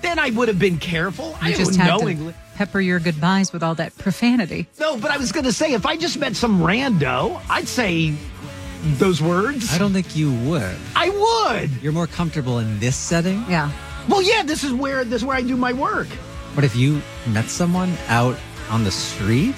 then 0.02 0.18
I 0.18 0.30
would 0.30 0.48
have 0.48 0.58
been 0.58 0.78
careful. 0.78 1.36
I 1.40 1.52
just 1.52 1.72
don't 1.72 1.80
had 1.80 1.98
knowingly. 1.98 2.32
to 2.32 2.38
pepper 2.56 2.80
your 2.80 3.00
goodbyes 3.00 3.52
with 3.52 3.62
all 3.62 3.74
that 3.76 3.96
profanity. 3.96 4.68
No, 4.78 4.98
but 4.98 5.10
I 5.10 5.16
was 5.16 5.32
going 5.32 5.46
to 5.46 5.52
say, 5.52 5.72
if 5.72 5.86
I 5.86 5.96
just 5.96 6.18
met 6.18 6.36
some 6.36 6.60
rando, 6.60 7.40
I'd 7.48 7.66
say 7.66 8.14
those 8.98 9.22
words. 9.22 9.72
I 9.72 9.78
don't 9.78 9.94
think 9.94 10.14
you 10.14 10.32
would. 10.48 10.76
I 10.94 11.08
would. 11.08 11.70
You're 11.82 11.92
more 11.92 12.06
comfortable 12.06 12.58
in 12.58 12.78
this 12.80 12.96
setting. 12.96 13.44
Yeah. 13.48 13.72
Well, 14.08 14.22
yeah, 14.22 14.42
this 14.42 14.62
is 14.62 14.72
where 14.72 15.04
this 15.04 15.22
is 15.22 15.24
where 15.24 15.36
I 15.36 15.42
do 15.42 15.56
my 15.56 15.72
work. 15.72 16.08
But 16.54 16.64
if 16.64 16.76
you 16.76 17.00
met 17.28 17.46
someone 17.46 17.94
out 18.08 18.36
on 18.70 18.84
the 18.84 18.90
street, 18.90 19.54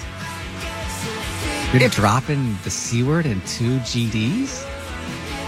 you're 1.73 1.89
dropping 1.89 2.57
the 2.63 2.69
C 2.69 3.03
word 3.03 3.25
and 3.25 3.45
two 3.47 3.79
GDs? 3.79 4.65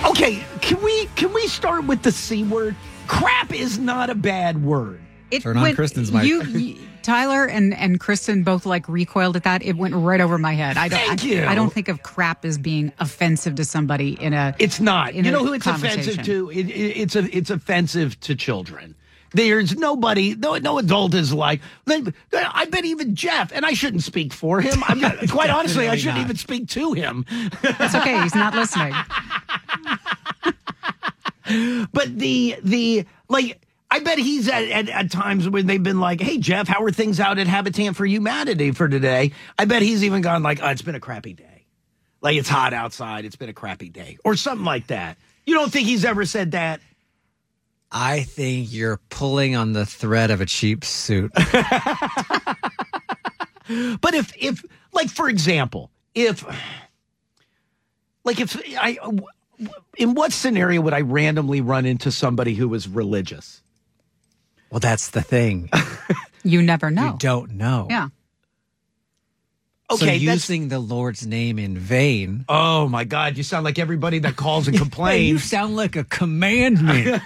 Okay, 0.06 0.44
can 0.62 0.82
we 0.84 1.06
can 1.16 1.34
we 1.34 1.48
start 1.48 1.86
with 1.86 2.04
the 2.04 2.12
c 2.12 2.44
word? 2.44 2.76
Crap 3.08 3.54
is 3.54 3.80
not 3.80 4.10
a 4.10 4.16
bad 4.16 4.64
word. 4.64 5.02
It 5.32 5.42
Turn 5.42 5.58
on 5.58 5.74
Kristen's 5.74 6.12
mic. 6.12 6.26
You, 6.26 6.42
y- 6.54 6.78
Tyler 7.02 7.46
and, 7.46 7.74
and 7.76 8.00
Kristen 8.00 8.44
both 8.44 8.66
like 8.66 8.88
recoiled 8.88 9.36
at 9.36 9.44
that. 9.44 9.64
It 9.64 9.78
went 9.78 9.94
right 9.96 10.22
over 10.22 10.38
my 10.38 10.54
head. 10.54 10.78
I 10.78 10.88
don't. 10.88 11.00
Thank 11.00 11.24
I, 11.24 11.28
you. 11.28 11.46
I 11.46 11.56
don't 11.56 11.72
think 11.72 11.88
of 11.88 12.04
crap 12.04 12.46
as 12.46 12.58
being 12.58 12.92
offensive 13.00 13.56
to 13.56 13.66
somebody 13.66 14.14
in 14.20 14.34
a. 14.34 14.56
It's 14.60 14.80
not. 14.80 15.14
You 15.14 15.24
know 15.24 15.46
who 15.46 15.54
it's 15.54 15.68
offensive 15.68 16.24
to? 16.24 16.50
It, 16.52 16.68
it, 16.68 16.72
it's 16.72 17.16
a, 17.16 17.36
it's 17.36 17.50
offensive 17.50 18.20
to 18.22 18.36
children. 18.36 18.96
There's 19.36 19.76
nobody, 19.76 20.34
no, 20.34 20.56
no 20.56 20.78
adult 20.78 21.14
is 21.14 21.34
like. 21.34 21.60
I 21.88 22.66
bet 22.70 22.86
even 22.86 23.16
Jeff, 23.16 23.52
and 23.54 23.66
I 23.66 23.74
shouldn't 23.74 24.04
speak 24.04 24.32
for 24.32 24.62
him. 24.62 24.82
I'm 24.88 25.02
not, 25.02 25.18
quite 25.30 25.50
honestly, 25.50 25.90
I 25.90 25.98
shouldn't 25.98 26.20
not. 26.20 26.24
even 26.24 26.38
speak 26.38 26.70
to 26.70 26.94
him. 26.94 27.26
It's 27.62 27.96
okay. 27.96 28.22
He's 28.22 28.34
not 28.34 28.56
listening. 28.56 28.94
But 31.94 32.18
the 32.18 32.58
the 32.64 33.06
like, 33.30 33.62
I 33.92 34.00
bet 34.00 34.18
he's 34.18 34.50
at, 34.50 34.64
at, 34.64 34.90
at 34.90 35.12
times 35.12 35.48
when 35.48 35.68
they've 35.68 35.82
been 35.82 36.00
like, 36.00 36.20
"Hey 36.20 36.40
Jeff, 36.40 36.68
how 36.68 36.82
are 36.84 36.92
things 36.92 37.20
out 37.20 37.38
at 37.38 37.46
Habitat 37.46 37.96
for 37.96 38.04
Humanity 38.04 38.72
for 38.72 38.88
today?" 38.90 39.32
I 39.60 39.66
bet 39.66 39.84
he's 39.84 40.04
even 40.04 40.24
gone 40.24 40.42
like, 40.42 40.60
oh, 40.64 40.70
"It's 40.70 40.82
been 40.82 40.96
a 40.96 41.00
crappy 41.00 41.34
day. 41.34 41.66
Like 42.20 42.36
it's 42.36 42.50
hot 42.50 42.74
outside. 42.74 43.26
It's 43.26 43.36
been 43.36 43.50
a 43.50 43.54
crappy 43.54 43.90
day, 43.90 44.18
or 44.26 44.36
something 44.36 44.66
like 44.66 44.88
that." 44.88 45.18
You 45.46 45.54
don't 45.54 45.72
think 45.72 45.88
he's 45.88 46.04
ever 46.04 46.26
said 46.26 46.54
that? 46.54 46.82
I 47.98 48.24
think 48.24 48.74
you're 48.74 49.00
pulling 49.10 49.56
on 49.56 49.72
the 49.72 49.86
thread 49.86 50.30
of 50.30 50.42
a 50.42 50.46
cheap 50.46 50.84
suit. 50.84 51.32
But 54.00 54.14
if 54.14 54.32
if 54.38 54.64
like 54.92 55.10
for 55.10 55.28
example, 55.28 55.90
if 56.14 56.46
like 58.24 58.40
if 58.40 58.56
I 58.78 59.00
in 59.98 60.14
what 60.14 60.34
scenario 60.34 60.82
would 60.82 60.94
I 60.94 61.02
randomly 61.02 61.62
run 61.62 61.88
into 61.88 62.12
somebody 62.12 62.54
who 62.54 62.68
was 62.68 62.88
religious? 62.88 63.64
Well, 64.70 64.80
that's 64.80 65.10
the 65.10 65.22
thing. 65.22 65.70
You 66.46 66.62
never 66.62 66.92
know. 66.92 67.14
You 67.14 67.16
don't 67.18 67.54
know. 67.54 67.88
Yeah. 67.90 68.10
So 69.92 69.98
Okay, 69.98 70.18
that's 70.26 70.50
using 70.50 70.70
the 70.70 70.80
Lord's 70.80 71.28
name 71.28 71.60
in 71.60 71.78
vain. 71.78 72.46
Oh 72.50 72.88
my 72.88 73.04
God! 73.04 73.38
You 73.38 73.44
sound 73.44 73.64
like 73.64 73.78
everybody 73.78 74.18
that 74.20 74.36
calls 74.36 74.68
and 74.68 74.76
complains. 74.78 75.30
you 75.30 75.38
sound 75.38 75.76
like 75.76 75.96
a 75.96 76.04
commandment. 76.04 77.06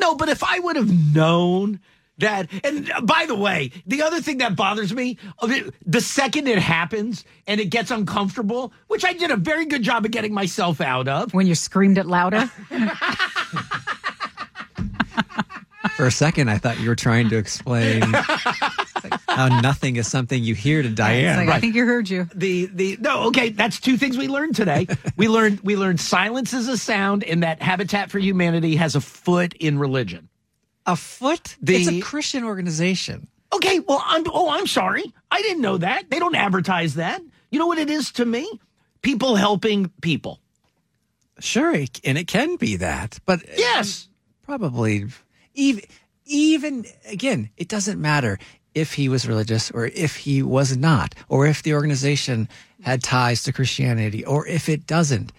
no, 0.00 0.14
but 0.16 0.28
if 0.28 0.42
I 0.42 0.58
would 0.60 0.76
have 0.76 1.14
known 1.14 1.80
that, 2.18 2.48
and 2.64 2.90
uh, 2.90 3.00
by 3.02 3.26
the 3.26 3.34
way, 3.34 3.72
the 3.86 4.02
other 4.02 4.20
thing 4.20 4.38
that 4.38 4.56
bothers 4.56 4.92
me, 4.92 5.18
uh, 5.40 5.60
the 5.84 6.00
second 6.00 6.48
it 6.48 6.58
happens 6.58 7.24
and 7.46 7.60
it 7.60 7.66
gets 7.66 7.90
uncomfortable, 7.90 8.72
which 8.88 9.04
I 9.04 9.12
did 9.12 9.30
a 9.30 9.36
very 9.36 9.66
good 9.66 9.82
job 9.82 10.04
of 10.04 10.10
getting 10.10 10.32
myself 10.32 10.80
out 10.80 11.08
of. 11.08 11.34
When 11.34 11.46
you 11.46 11.54
screamed 11.54 11.98
it 11.98 12.06
louder. 12.06 12.50
For 15.96 16.06
a 16.06 16.10
second, 16.10 16.50
I 16.50 16.58
thought 16.58 16.78
you 16.80 16.88
were 16.90 16.96
trying 16.96 17.30
to 17.30 17.38
explain 17.38 18.02
how 19.28 19.48
nothing 19.60 19.96
is 19.96 20.06
something 20.08 20.42
you 20.42 20.54
hear 20.54 20.82
to 20.82 20.88
It's 20.88 20.96
Diane. 20.96 21.46
like, 21.46 21.48
I 21.48 21.60
think 21.60 21.74
you 21.74 21.86
heard 21.86 22.10
you. 22.10 22.28
The 22.34 22.66
the 22.66 22.98
no 23.00 23.28
okay 23.28 23.48
that's 23.50 23.80
two 23.80 23.96
things 23.96 24.18
we 24.18 24.28
learned 24.28 24.56
today. 24.56 24.88
we 25.16 25.28
learned 25.28 25.60
we 25.60 25.74
learned 25.76 26.00
silence 26.00 26.52
is 26.52 26.68
a 26.68 26.76
sound 26.76 27.24
and 27.24 27.42
that 27.44 27.62
Habitat 27.62 28.10
for 28.10 28.18
Humanity 28.18 28.76
has 28.76 28.94
a 28.94 29.00
foot 29.00 29.54
in 29.54 29.78
religion. 29.78 30.28
A 30.86 30.96
foot? 30.96 31.56
The- 31.60 31.76
it's 31.76 31.88
a 31.88 32.00
Christian 32.00 32.44
organization. 32.44 33.28
Okay, 33.52 33.80
well 33.80 34.02
I'm 34.04 34.24
oh 34.28 34.50
I'm 34.50 34.66
sorry. 34.66 35.04
I 35.30 35.40
didn't 35.42 35.62
know 35.62 35.78
that. 35.78 36.10
They 36.10 36.18
don't 36.18 36.34
advertise 36.34 36.94
that. 36.94 37.20
You 37.50 37.58
know 37.58 37.66
what 37.66 37.78
it 37.78 37.90
is 37.90 38.12
to 38.12 38.24
me? 38.24 38.60
People 39.02 39.36
helping 39.36 39.88
people. 40.00 40.40
Sure, 41.38 41.72
and 41.74 42.18
it 42.18 42.26
can 42.26 42.56
be 42.56 42.76
that, 42.76 43.18
but 43.26 43.40
Yes. 43.56 44.08
probably 44.42 45.06
even 45.54 45.82
even 46.24 46.86
again, 47.06 47.50
it 47.56 47.68
doesn't 47.68 48.00
matter 48.00 48.38
if 48.74 48.94
he 48.94 49.08
was 49.08 49.26
religious 49.28 49.70
or 49.70 49.86
if 49.86 50.16
he 50.16 50.42
was 50.42 50.76
not, 50.76 51.14
or 51.28 51.46
if 51.46 51.62
the 51.62 51.72
organization 51.72 52.48
had 52.82 53.02
ties 53.02 53.42
to 53.44 53.52
Christianity, 53.52 54.24
or 54.24 54.46
if 54.46 54.68
it 54.68 54.86
doesn't. 54.86 55.32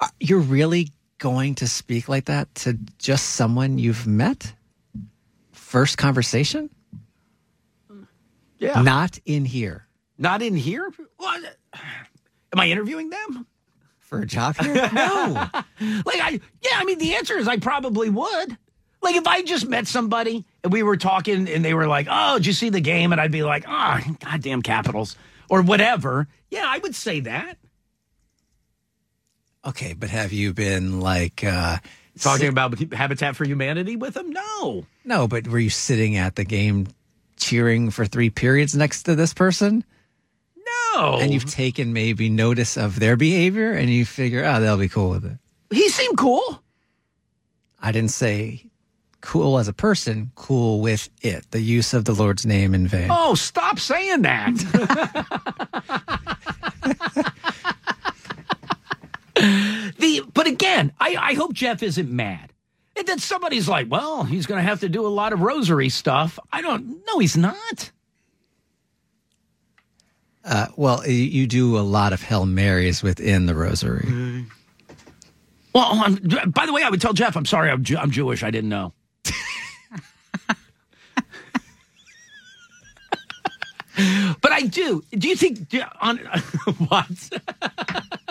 Uh, 0.00 0.08
You're 0.20 0.38
really 0.40 0.90
going 1.22 1.54
to 1.54 1.68
speak 1.68 2.08
like 2.08 2.24
that 2.24 2.52
to 2.56 2.76
just 2.98 3.30
someone 3.30 3.78
you've 3.78 4.08
met? 4.08 4.52
First 5.52 5.96
conversation? 5.96 6.68
Yeah. 8.58 8.82
Not 8.82 9.20
in 9.24 9.44
here. 9.44 9.86
Not 10.18 10.42
in 10.42 10.56
here? 10.56 10.92
What? 11.18 11.56
Am 12.52 12.58
I 12.58 12.66
interviewing 12.70 13.10
them? 13.10 13.46
For 14.00 14.18
a 14.18 14.26
job 14.26 14.56
here? 14.56 14.74
No. 14.92 15.48
Like 16.04 16.20
I 16.20 16.40
yeah, 16.60 16.74
I 16.74 16.84
mean 16.84 16.98
the 16.98 17.14
answer 17.14 17.38
is 17.38 17.46
I 17.46 17.56
probably 17.56 18.10
would. 18.10 18.58
Like 19.00 19.14
if 19.14 19.26
I 19.26 19.42
just 19.42 19.68
met 19.68 19.86
somebody 19.86 20.44
and 20.64 20.72
we 20.72 20.82
were 20.82 20.96
talking 20.96 21.48
and 21.48 21.64
they 21.64 21.72
were 21.74 21.86
like, 21.86 22.08
"Oh, 22.10 22.38
did 22.38 22.46
you 22.46 22.52
see 22.52 22.68
the 22.70 22.80
game?" 22.80 23.12
and 23.12 23.20
I'd 23.20 23.32
be 23.32 23.42
like, 23.42 23.64
"Ah, 23.68 24.02
goddamn 24.20 24.62
Capitals." 24.62 25.16
Or 25.48 25.62
whatever. 25.62 26.26
Yeah, 26.50 26.64
I 26.66 26.78
would 26.78 26.94
say 26.94 27.20
that. 27.20 27.58
Okay, 29.64 29.94
but 29.94 30.10
have 30.10 30.32
you 30.32 30.52
been 30.52 31.00
like 31.00 31.44
uh 31.44 31.78
Talking 32.20 32.48
about 32.48 32.78
Habitat 32.92 33.36
for 33.36 33.44
Humanity 33.44 33.96
with 33.96 34.14
them? 34.14 34.30
No. 34.30 34.84
No, 35.04 35.26
but 35.26 35.48
were 35.48 35.58
you 35.58 35.70
sitting 35.70 36.16
at 36.16 36.36
the 36.36 36.44
game 36.44 36.88
cheering 37.36 37.90
for 37.90 38.04
three 38.04 38.28
periods 38.28 38.76
next 38.76 39.04
to 39.04 39.14
this 39.14 39.32
person? 39.32 39.82
No. 40.94 41.18
And 41.18 41.32
you've 41.32 41.50
taken 41.50 41.94
maybe 41.94 42.28
notice 42.28 42.76
of 42.76 43.00
their 43.00 43.16
behavior 43.16 43.72
and 43.72 43.88
you 43.88 44.04
figure, 44.04 44.44
oh, 44.44 44.60
they'll 44.60 44.76
be 44.76 44.90
cool 44.90 45.08
with 45.10 45.24
it. 45.24 45.38
he 45.70 45.88
seemed 45.88 46.18
cool. 46.18 46.62
I 47.80 47.92
didn't 47.92 48.10
say 48.10 48.70
cool 49.22 49.58
as 49.58 49.68
a 49.68 49.72
person, 49.72 50.32
cool 50.34 50.80
with 50.80 51.08
it, 51.22 51.50
the 51.50 51.60
use 51.60 51.94
of 51.94 52.04
the 52.04 52.12
Lord's 52.12 52.44
name 52.44 52.74
in 52.74 52.86
vain. 52.86 53.08
Oh, 53.10 53.34
stop 53.34 53.78
saying 53.78 54.22
that. 54.22 54.52
the 59.98 60.22
but 60.42 60.50
again, 60.50 60.92
I, 60.98 61.14
I 61.20 61.34
hope 61.34 61.52
Jeff 61.52 61.84
isn't 61.84 62.10
mad. 62.10 62.52
And 62.96 63.06
then 63.06 63.20
somebody's 63.20 63.68
like, 63.68 63.88
well, 63.88 64.24
he's 64.24 64.44
gonna 64.44 64.62
have 64.62 64.80
to 64.80 64.88
do 64.88 65.06
a 65.06 65.08
lot 65.08 65.32
of 65.32 65.40
rosary 65.40 65.88
stuff. 65.88 66.36
I 66.50 66.60
don't 66.60 67.06
no, 67.06 67.20
he's 67.20 67.36
not. 67.36 67.92
Uh, 70.44 70.66
well, 70.76 71.06
you, 71.06 71.46
do 71.46 71.78
a 71.78 71.86
lot 71.86 72.12
of 72.12 72.22
Hail 72.22 72.44
Marys 72.44 73.04
within 73.04 73.46
the 73.46 73.54
rosary. 73.54 74.44
Well, 75.72 75.86
I'm, 75.92 76.16
by 76.50 76.66
the 76.66 76.72
way, 76.72 76.82
I 76.82 76.90
would 76.90 77.00
tell 77.00 77.12
Jeff, 77.12 77.36
I'm 77.36 77.46
sorry, 77.46 77.70
I'm, 77.70 77.84
I'm 77.96 78.10
Jewish. 78.10 78.42
I 78.42 78.50
didn't 78.50 78.70
know. 78.70 78.92
but 84.40 84.50
I 84.50 84.62
do. 84.62 85.04
Do 85.12 85.28
you 85.28 85.36
think 85.36 85.72
on 86.00 86.16
what? 86.88 87.30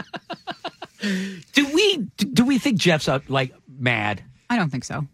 do 1.53 1.73
we 1.73 1.97
do 2.17 2.45
we 2.45 2.57
think 2.59 2.77
Jeff's 2.77 3.07
up 3.07 3.23
like 3.29 3.53
mad? 3.67 4.23
I 4.49 4.57
don't 4.57 4.69
think 4.69 4.83
so. 4.83 5.05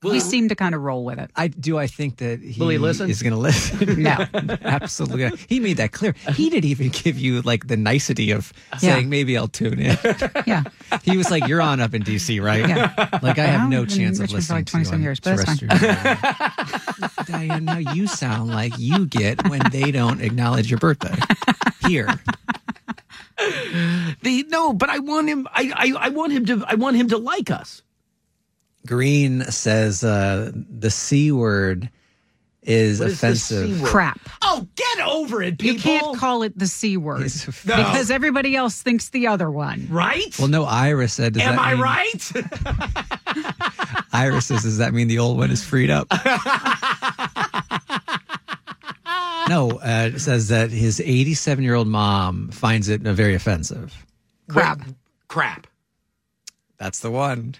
Will 0.00 0.12
he 0.12 0.18
he- 0.18 0.20
seemed 0.20 0.50
to 0.50 0.54
kind 0.54 0.76
of 0.76 0.80
roll 0.82 1.04
with 1.04 1.18
it. 1.18 1.28
I 1.34 1.48
do. 1.48 1.76
I 1.76 1.88
think 1.88 2.18
that 2.18 2.40
he, 2.40 2.60
Will 2.60 2.68
he 2.68 2.78
listen? 2.78 3.10
is 3.10 3.20
going 3.20 3.32
to 3.32 3.38
listen. 3.38 4.00
No. 4.04 4.26
absolutely. 4.62 5.36
He 5.48 5.58
made 5.58 5.78
that 5.78 5.90
clear. 5.90 6.14
He 6.34 6.50
didn't 6.50 6.70
even 6.70 6.90
give 6.90 7.18
you 7.18 7.42
like 7.42 7.66
the 7.66 7.76
nicety 7.76 8.30
of 8.30 8.52
Yeah. 8.74 8.78
saying 8.78 9.08
maybe 9.10 9.36
I'll 9.36 9.48
tune 9.48 9.80
in. 9.80 9.98
Yeah. 10.46 10.62
he 11.02 11.16
was 11.16 11.32
like, 11.32 11.48
"You're 11.48 11.60
on 11.60 11.80
up 11.80 11.94
in 11.94 12.04
DC, 12.04 12.40
right? 12.40 12.68
Yeah. 12.68 13.18
Like 13.24 13.38
I 13.40 13.46
have 13.46 13.68
no 13.68 13.80
I've 13.82 13.88
been 13.88 13.96
chance 13.98 14.18
in 14.20 14.24
of 14.26 14.32
Richmond 14.32 14.46
for 14.46 14.54
listening 14.54 14.56
like 14.58 14.66
to 14.66 14.78
you 14.78 14.84
27 14.84 14.94
on 14.94 15.02
years, 15.02 15.18
but 15.20 15.36
that's 15.36 17.16
fine. 17.16 17.24
Diane, 17.26 17.64
now 17.64 17.78
you 17.78 18.06
sound 18.06 18.50
like 18.50 18.78
you 18.78 19.04
get 19.06 19.48
when 19.48 19.62
they 19.72 19.90
don't 19.90 20.20
acknowledge 20.20 20.70
your 20.70 20.78
birthday. 20.78 21.14
Here, 21.86 22.08
The 24.22 24.44
no, 24.48 24.72
but 24.72 24.88
I 24.90 24.98
want 24.98 25.28
him. 25.28 25.46
I, 25.52 25.72
I 25.74 26.06
I 26.06 26.08
want 26.08 26.32
him 26.32 26.44
to. 26.46 26.64
I 26.66 26.74
want 26.74 26.96
him 26.96 27.08
to 27.08 27.18
like 27.18 27.50
us. 27.50 27.82
Green 28.86 29.42
says 29.44 30.02
uh, 30.02 30.50
the 30.54 30.90
c 30.90 31.30
word 31.30 31.88
is 32.62 32.98
What 33.00 33.08
is 33.10 33.20
the 33.20 33.26
offensive. 33.28 33.76
C 33.76 33.82
word? 33.82 33.90
Crap. 33.90 34.20
Oh, 34.42 34.66
get 34.74 35.00
over 35.06 35.42
it, 35.42 35.58
people. 35.58 35.76
You 35.76 35.80
can't 35.80 36.16
call 36.18 36.42
it 36.42 36.58
the 36.58 36.66
C 36.66 36.96
word 36.96 37.30
No. 37.64 37.76
because 37.76 38.10
everybody 38.10 38.56
else 38.56 38.82
thinks 38.82 39.10
the 39.10 39.26
other 39.28 39.50
one. 39.50 39.86
right. 39.90 40.36
Well, 40.38 40.48
no, 40.48 40.64
Iris 40.64 41.12
said. 41.14 41.36
Am 41.38 41.56
that 41.56 41.60
I 41.64 41.74
mean- 41.74 41.82
right? 41.82 42.32
Iris 44.12 44.46
says, 44.46 44.62
does 44.62 44.78
that 44.78 44.92
mean 44.94 45.06
the 45.06 45.18
old 45.20 45.36
one 45.38 45.50
is 45.50 45.62
freed 45.62 45.90
up? 45.90 46.08
no, 49.48 49.70
uh, 49.70 50.10
it 50.14 50.20
says 50.20 50.48
that 50.48 50.70
his 50.70 51.00
87 51.00 51.64
year 51.64 51.74
old 51.74 51.88
mom 51.88 52.48
finds 52.50 52.88
it 52.88 53.06
uh, 53.06 53.12
very 53.12 53.34
offensive. 53.34 54.06
Crap. 54.48 54.80
Crap. 55.28 55.66
That's 56.78 57.00
the 57.00 57.10
one. 57.10 57.54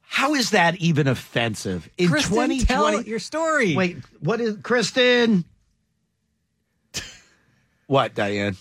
How 0.00 0.34
is 0.34 0.50
that 0.50 0.76
even 0.76 1.06
offensive 1.06 1.88
in 1.98 2.08
Kristen, 2.08 2.32
2020? 2.34 2.64
tell 2.64 3.02
your 3.02 3.18
story. 3.18 3.76
Wait, 3.76 3.98
what 4.20 4.40
is 4.40 4.56
Kristen? 4.62 5.44
what, 7.86 8.14
Diane? 8.14 8.56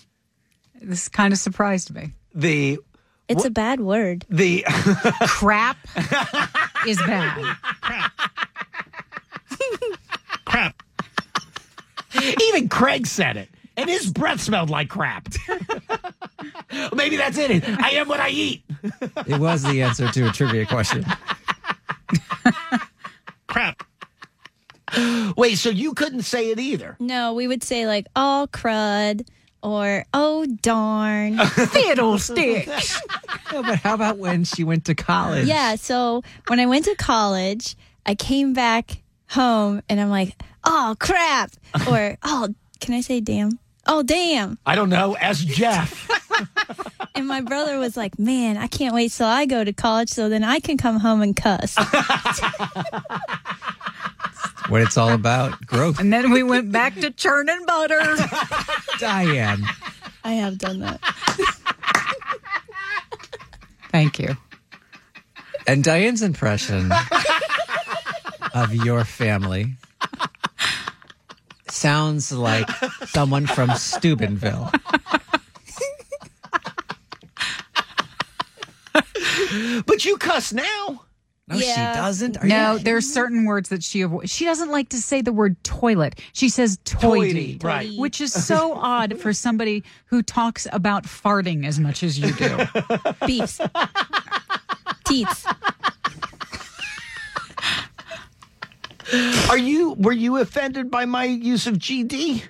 This 0.81 1.07
kind 1.07 1.33
of 1.33 1.39
surprised 1.39 1.93
me. 1.93 2.11
The 2.35 2.79
It's 3.27 3.45
a 3.45 3.49
bad 3.49 3.79
word. 3.79 4.25
the 4.29 4.63
Crap 5.21 5.77
is 6.85 6.97
bad. 6.97 7.57
crap. 10.45 10.83
Even 12.41 12.69
Craig 12.69 13.07
said 13.07 13.37
it, 13.37 13.49
and 13.75 13.89
his 13.89 14.11
breath 14.11 14.41
smelled 14.41 14.69
like 14.69 14.89
crap. 14.89 15.29
Maybe 16.93 17.17
that's 17.17 17.37
it. 17.37 17.67
I 17.81 17.91
am 17.91 18.07
what 18.07 18.19
I 18.19 18.29
eat. 18.29 18.63
It 19.27 19.39
was 19.39 19.63
the 19.63 19.81
answer 19.83 20.09
to 20.09 20.27
a 20.27 20.31
trivia 20.31 20.65
question. 20.65 21.05
Crap. 23.47 23.83
Wait, 25.35 25.55
so 25.55 25.69
you 25.69 25.93
couldn't 25.93 26.23
say 26.23 26.49
it 26.51 26.59
either? 26.59 26.95
No, 26.99 27.33
we 27.33 27.47
would 27.47 27.63
say 27.63 27.87
like, 27.87 28.07
all 28.15 28.47
crud, 28.47 29.27
or 29.63 30.05
oh, 30.13 30.45
darn. 30.61 31.37
Fiddlesticks. 31.47 33.01
No, 33.51 33.63
but 33.63 33.79
how 33.79 33.93
about 33.93 34.17
when 34.17 34.43
she 34.43 34.63
went 34.63 34.85
to 34.85 34.95
college? 34.95 35.47
yeah. 35.47 35.75
So 35.75 36.23
when 36.47 36.59
I 36.59 36.65
went 36.65 36.85
to 36.85 36.95
college, 36.95 37.75
I 38.05 38.15
came 38.15 38.53
back 38.53 39.01
home 39.29 39.81
and 39.89 39.99
I'm 39.99 40.09
like, 40.09 40.35
oh, 40.67 40.95
crap. 40.99 41.51
Or, 41.89 42.17
oh, 42.23 42.53
can 42.79 42.93
I 42.93 43.01
say 43.01 43.19
damn? 43.19 43.59
Oh, 43.87 44.03
damn. 44.03 44.57
I 44.65 44.75
don't 44.75 44.89
know. 44.89 45.15
Ask 45.15 45.45
Jeff. 45.45 46.09
And 47.15 47.27
my 47.27 47.41
brother 47.41 47.79
was 47.79 47.97
like, 47.97 48.19
man, 48.19 48.57
I 48.57 48.67
can't 48.67 48.93
wait 48.93 49.11
till 49.11 49.25
I 49.25 49.47
go 49.47 49.63
to 49.63 49.73
college 49.73 50.09
so 50.09 50.29
then 50.29 50.43
I 50.43 50.59
can 50.59 50.77
come 50.77 50.99
home 50.99 51.23
and 51.23 51.35
cuss. 51.35 51.75
What 54.69 54.81
it's 54.81 54.97
all 54.97 55.13
about. 55.13 55.65
Growth. 55.65 55.99
And 55.99 56.11
then 56.11 56.29
we 56.29 56.43
went 56.43 56.73
back 56.73 56.93
to 56.95 57.09
churning 57.09 57.65
butter. 57.65 58.17
Diane. 58.99 59.63
I 60.25 60.33
have 60.33 60.57
done 60.57 60.79
that. 60.79 60.99
Thank 63.91 64.19
you. 64.19 64.35
And 65.65 65.85
Diane's 65.85 66.21
impression 66.21 66.91
of 68.53 68.75
your 68.75 69.05
family 69.05 69.75
sounds 71.77 72.31
like 72.31 72.69
someone 73.07 73.45
from 73.45 73.69
Steubenville. 73.75 74.71
but 79.85 80.05
you 80.05 80.17
cuss 80.17 80.53
now. 80.53 81.03
No, 81.49 81.55
Yeah. 81.55 81.93
she 81.93 81.97
doesn't. 81.99 82.37
Are 82.37 82.45
No, 82.45 82.73
you 82.73 82.79
there's 82.79 83.11
certain 83.11 83.45
words 83.45 83.69
that 83.69 83.81
she 83.81 84.01
avoids. 84.01 84.29
She 84.31 84.43
doesn't 84.43 84.69
like 84.69 84.89
to 84.89 84.97
say 84.97 85.21
the 85.21 85.31
word 85.31 85.55
toilet. 85.63 86.19
She 86.33 86.49
says 86.49 86.77
toity, 86.83 87.57
Toity, 87.57 87.59
right. 87.63 87.97
which 87.97 88.19
is 88.19 88.33
so 88.33 88.73
odd 88.75 89.17
for 89.19 89.31
somebody 89.31 89.83
who 90.07 90.21
talks 90.23 90.67
about 90.73 91.05
farting 91.05 91.65
as 91.65 91.79
much 91.79 92.03
as 92.03 92.19
you 92.19 92.33
do. 92.33 92.57
Beefs. 93.25 93.61
Teats. 95.05 95.45
Are 99.49 99.57
you 99.57 99.93
were 99.93 100.11
you 100.13 100.37
offended 100.37 100.91
by 100.91 101.05
my 101.05 101.23
use 101.25 101.65
of 101.67 101.75
GD? 101.75 102.43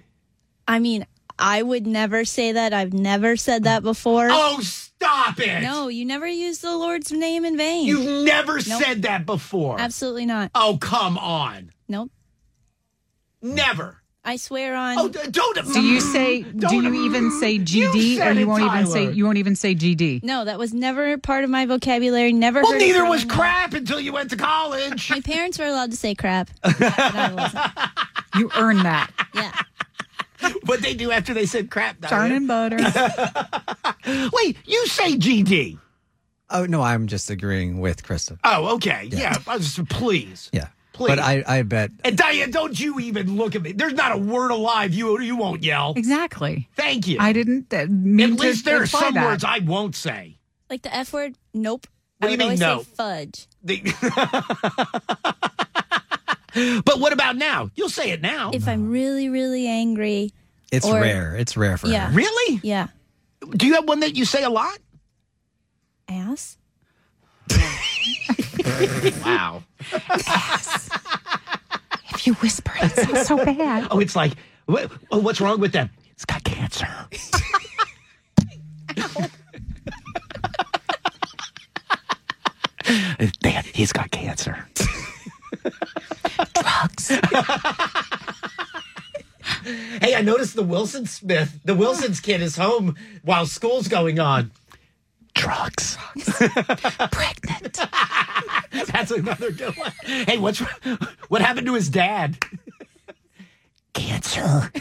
I 0.67 0.79
mean, 0.79 1.05
I 1.39 1.61
would 1.61 1.85
never 1.85 2.25
say 2.25 2.51
that. 2.53 2.73
I've 2.73 2.93
never 2.93 3.37
said 3.37 3.63
that 3.65 3.83
before. 3.83 4.27
Oh, 4.31 4.59
stop 4.61 5.39
it! 5.39 5.61
No, 5.61 5.87
you 5.87 6.03
never 6.03 6.27
use 6.27 6.59
the 6.59 6.75
Lord's 6.75 7.11
name 7.11 7.45
in 7.45 7.57
vain. 7.57 7.85
You've 7.85 8.25
never 8.25 8.55
Nope. 8.55 8.81
said 8.83 9.01
that 9.03 9.25
before. 9.25 9.79
Absolutely 9.79 10.25
not. 10.25 10.49
Oh, 10.55 10.77
come 10.81 11.17
on. 11.17 11.71
Nope. 11.87 12.11
Never. 13.41 14.01
I 14.27 14.35
swear 14.35 14.75
on. 14.75 14.97
Oh, 14.99 15.07
d- 15.07 15.19
don't. 15.31 15.55
Do 15.73 15.81
you 15.81 16.01
say? 16.01 16.41
Do 16.43 16.75
you 16.75 17.05
even 17.05 17.31
say 17.39 17.57
GD, 17.57 18.17
said 18.17 18.35
or 18.35 18.39
you 18.41 18.47
won't 18.47 18.63
even 18.63 18.85
say? 18.85 18.99
Tyler. 19.05 19.11
You 19.13 19.23
won't 19.25 19.37
even 19.37 19.55
say 19.55 19.73
GD. 19.73 20.21
No, 20.21 20.43
that 20.43 20.59
was 20.59 20.73
never 20.73 21.17
part 21.17 21.45
of 21.45 21.49
my 21.49 21.65
vocabulary. 21.65 22.33
Never. 22.33 22.61
Well, 22.61 22.73
heard 22.73 22.81
it 22.81 22.85
neither 22.87 22.99
growing 22.99 23.11
was 23.11 23.23
up. 23.23 23.29
crap 23.29 23.73
until 23.73 24.01
you 24.01 24.11
went 24.11 24.29
to 24.31 24.35
college. 24.35 25.09
My 25.11 25.21
parents 25.21 25.57
were 25.57 25.65
allowed 25.65 25.91
to 25.91 25.97
say 25.97 26.13
crap. 26.13 26.49
but 26.61 26.75
I 26.81 27.33
wasn't. 27.33 27.63
You 28.35 28.51
earn 28.57 28.83
that. 28.83 29.11
Yeah. 29.33 29.53
what 30.65 30.81
they 30.81 30.93
do 30.93 31.11
after 31.11 31.33
they 31.33 31.45
said 31.45 31.71
crap. 31.71 32.01
Diane. 32.01 32.11
Churning 32.29 32.47
butter. 32.47 32.77
Wait, 34.33 34.57
you 34.65 34.85
say 34.87 35.15
GD. 35.15 35.79
Oh 36.49 36.65
no, 36.65 36.81
I'm 36.81 37.07
just 37.07 37.29
agreeing 37.29 37.79
with 37.79 38.03
Krista. 38.03 38.37
Oh, 38.43 38.75
okay. 38.75 39.09
Yeah. 39.11 39.35
I 39.47 39.55
was- 39.57 39.79
please. 39.89 40.49
Yeah. 40.53 40.67
Please. 40.97 41.07
But 41.09 41.19
I, 41.19 41.43
I 41.45 41.61
bet 41.61 41.91
and 42.03 42.17
Diane, 42.17 42.49
don't 42.49 42.77
you 42.79 42.99
even 42.99 43.37
look 43.37 43.55
at 43.55 43.61
me. 43.61 43.71
There's 43.71 43.93
not 43.93 44.11
a 44.13 44.17
word 44.17 44.49
alive 44.49 44.93
you 44.95 45.19
you 45.21 45.35
won't 45.37 45.63
yell. 45.63 45.93
Exactly. 45.95 46.67
Thank 46.75 47.07
you. 47.07 47.17
I 47.19 47.33
didn't 47.33 47.71
uh, 47.71 47.85
mean 47.87 48.33
At 48.33 48.37
to 48.39 48.43
least 48.43 48.65
there 48.65 48.81
are 48.81 48.87
some 48.87 49.13
that. 49.13 49.23
words 49.25 49.43
I 49.43 49.59
won't 49.59 49.95
say. 49.95 50.39
Like 50.71 50.81
the 50.81 50.93
F 50.93 51.13
word? 51.13 51.35
Nope. 51.53 51.85
What 52.17 52.27
do 52.29 52.31
you 52.31 52.37
mean, 52.39 52.45
always 52.47 52.59
no? 52.59 52.79
say 52.81 52.89
fudge. 52.95 53.47
The- 53.63 53.83
but 56.85 56.99
what 56.99 57.13
about 57.13 57.35
now? 57.35 57.69
You'll 57.75 57.89
say 57.89 58.09
it 58.09 58.21
now. 58.21 58.49
If 58.53 58.67
I'm 58.67 58.89
really, 58.89 59.29
really 59.29 59.67
angry. 59.67 60.31
it's 60.71 60.85
Or- 60.85 60.99
rare. 60.99 61.35
It's 61.35 61.55
rare 61.55 61.77
for 61.77 61.87
Yeah. 61.87 62.09
her. 62.09 62.15
really? 62.17 62.59
Yeah. 62.63 62.87
Do 63.51 63.67
you 63.67 63.75
have 63.75 63.87
one 63.87 63.99
that 63.99 64.15
you 64.15 64.25
say 64.25 64.43
a 64.43 64.49
lot? 64.49 64.79
Ass? 66.09 66.57
Wow. 69.25 69.63
If 72.13 72.25
you 72.25 72.33
whisper, 72.35 72.71
it 72.81 72.91
sounds 72.91 73.27
so 73.27 73.37
bad. 73.37 73.87
Oh, 73.91 73.99
it's 73.99 74.15
like, 74.15 74.33
what, 74.65 74.91
oh, 75.11 75.19
what's 75.19 75.39
wrong 75.39 75.59
with 75.59 75.71
them? 75.71 75.89
It's 76.11 76.25
got 76.25 76.43
cancer. 76.43 76.87
Dad, 83.41 83.65
he's 83.73 83.91
got 83.91 84.11
cancer. 84.11 84.67
Drugs. 86.53 87.09
Hey, 90.01 90.15
I 90.15 90.21
noticed 90.21 90.55
the 90.55 90.63
Wilson 90.63 91.05
Smith, 91.05 91.59
the 91.65 91.75
Wilson's 91.75 92.19
kid 92.21 92.41
is 92.41 92.55
home 92.55 92.95
while 93.23 93.45
school's 93.45 93.87
going 93.87 94.19
on. 94.19 94.51
Drugs. 95.37 95.97
Pregnant. 97.11 97.79
That's 98.91 99.11
another 99.11 99.51
good 99.51 99.77
one. 99.77 99.91
Hey, 100.03 100.39
what's 100.39 100.59
what 101.29 101.41
happened 101.41 101.67
to 101.67 101.75
his 101.75 101.89
dad? 101.89 102.37
Cancer. 103.93 104.71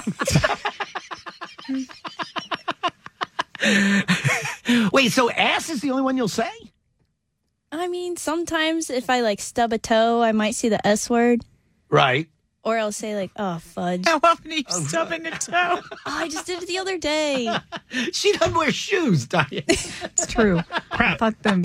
Wait, 4.92 5.12
so 5.12 5.30
ass 5.30 5.68
is 5.70 5.80
the 5.82 5.90
only 5.90 6.02
one 6.02 6.16
you'll 6.16 6.28
say? 6.28 6.50
I 7.70 7.88
mean, 7.88 8.16
sometimes 8.16 8.88
if 8.88 9.10
I 9.10 9.20
like 9.20 9.40
stub 9.40 9.72
a 9.74 9.78
toe, 9.78 10.22
I 10.22 10.32
might 10.32 10.54
see 10.54 10.70
the 10.70 10.84
S 10.86 11.10
word. 11.10 11.42
Right. 11.90 12.28
Or 12.66 12.76
I'll 12.78 12.90
say 12.90 13.14
like, 13.14 13.30
oh, 13.36 13.58
fudge. 13.60 14.04
How 14.06 14.18
often 14.24 14.50
are 14.50 14.54
you 14.56 14.64
stubbing 14.68 15.24
a 15.24 15.30
toe? 15.30 15.52
Oh, 15.54 15.80
I 16.06 16.28
just 16.28 16.46
did 16.46 16.60
it 16.64 16.66
the 16.68 16.78
other 16.78 16.98
day. 16.98 17.48
She 18.12 18.32
doesn't 18.32 18.54
wear 18.54 18.72
shoes, 18.72 19.26
Diane. 19.26 19.46
It's 19.68 20.26
true. 20.26 20.60
I 20.90 21.16
thought 21.16 21.40
them. 21.42 21.64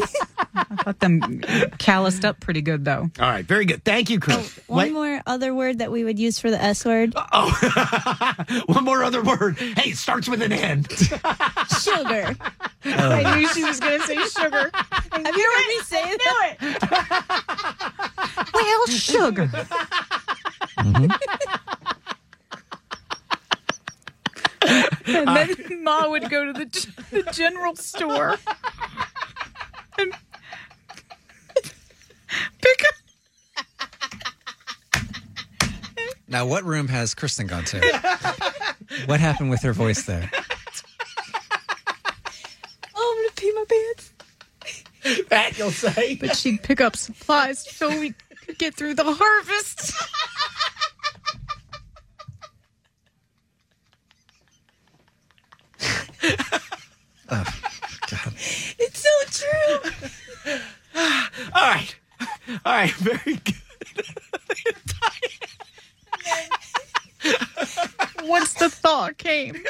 I 0.54 0.64
thought 0.84 1.00
them 1.00 1.42
calloused 1.80 2.24
up 2.24 2.40
pretty 2.40 2.62
good 2.62 2.86
though. 2.86 3.10
All 3.20 3.30
right, 3.30 3.44
very 3.44 3.66
good. 3.66 3.84
Thank 3.84 4.10
you, 4.12 4.20
Chris. 4.20 4.60
Oh, 4.60 4.62
one 4.76 4.78
Wait- 4.86 4.94
more 4.94 5.22
other 5.26 5.54
word 5.56 5.80
that 5.80 5.92
we 5.92 6.04
would 6.04 6.20
use 6.20 6.40
for 6.40 6.52
the 6.52 6.62
S 6.62 6.86
word 6.86 7.14
Oh, 7.16 8.64
one 8.68 8.84
more 8.84 9.04
other 9.04 9.24
word. 9.24 9.58
Hey, 9.58 9.92
it 9.92 9.98
starts 9.98 10.30
with 10.30 10.42
an 10.44 10.52
N. 10.54 10.86
sugar. 11.82 12.36
Uh. 12.86 13.22
I 13.26 13.36
knew 13.38 13.48
she 13.50 13.64
was 13.64 13.80
going 13.80 14.00
to 14.00 14.06
say 14.08 14.16
sugar. 14.28 14.70
Have 14.74 15.36
you 15.36 15.54
heard 15.56 15.68
me 15.68 15.80
say 15.84 16.18
that? 16.18 17.52
Well, 18.54 18.88
sugar. 18.88 19.50
Mm-hmm. 20.82 21.12
and 25.06 25.28
then 25.28 25.84
Ma 25.84 26.08
would 26.10 26.30
go 26.30 26.46
to 26.46 26.54
the, 26.54 26.66
the 27.12 27.32
general 27.32 27.76
store 27.76 28.38
and 29.98 30.14
pick 32.62 32.84
up. 32.88 32.96
Now, 36.28 36.46
what 36.46 36.64
room 36.64 36.88
has 36.88 37.14
Kristen 37.14 37.48
gone 37.48 37.66
to? 37.66 37.80
what 39.06 39.20
happened 39.20 39.50
with 39.50 39.62
her 39.62 39.74
voice 39.74 40.04
there? 40.06 40.32
Oh, 42.96 43.16
I'm 43.18 43.24
gonna 43.24 43.34
pee 43.36 43.52
my 43.54 43.66
pants. 43.70 44.14
That 45.30 45.58
you'll 45.58 45.72
say. 45.72 46.16
But 46.16 46.38
she'd 46.38 46.64
pick 46.64 46.80
up 46.80 46.96
supplies 46.96 47.60
so 47.70 47.90
we 47.90 48.14
could 48.46 48.58
get 48.58 48.76
through 48.76 48.94
the 48.94 49.04
harvest. 49.04 49.94
It's 58.80 59.04
so 59.04 59.48
true. 59.48 59.92
All 61.54 61.68
right. 61.68 61.96
All 62.66 62.74
right, 62.74 62.94
very 63.24 63.38
good. 63.38 63.56
Once 68.24 68.54
the 68.54 68.70
thaw 68.70 69.10
came. 69.18 69.56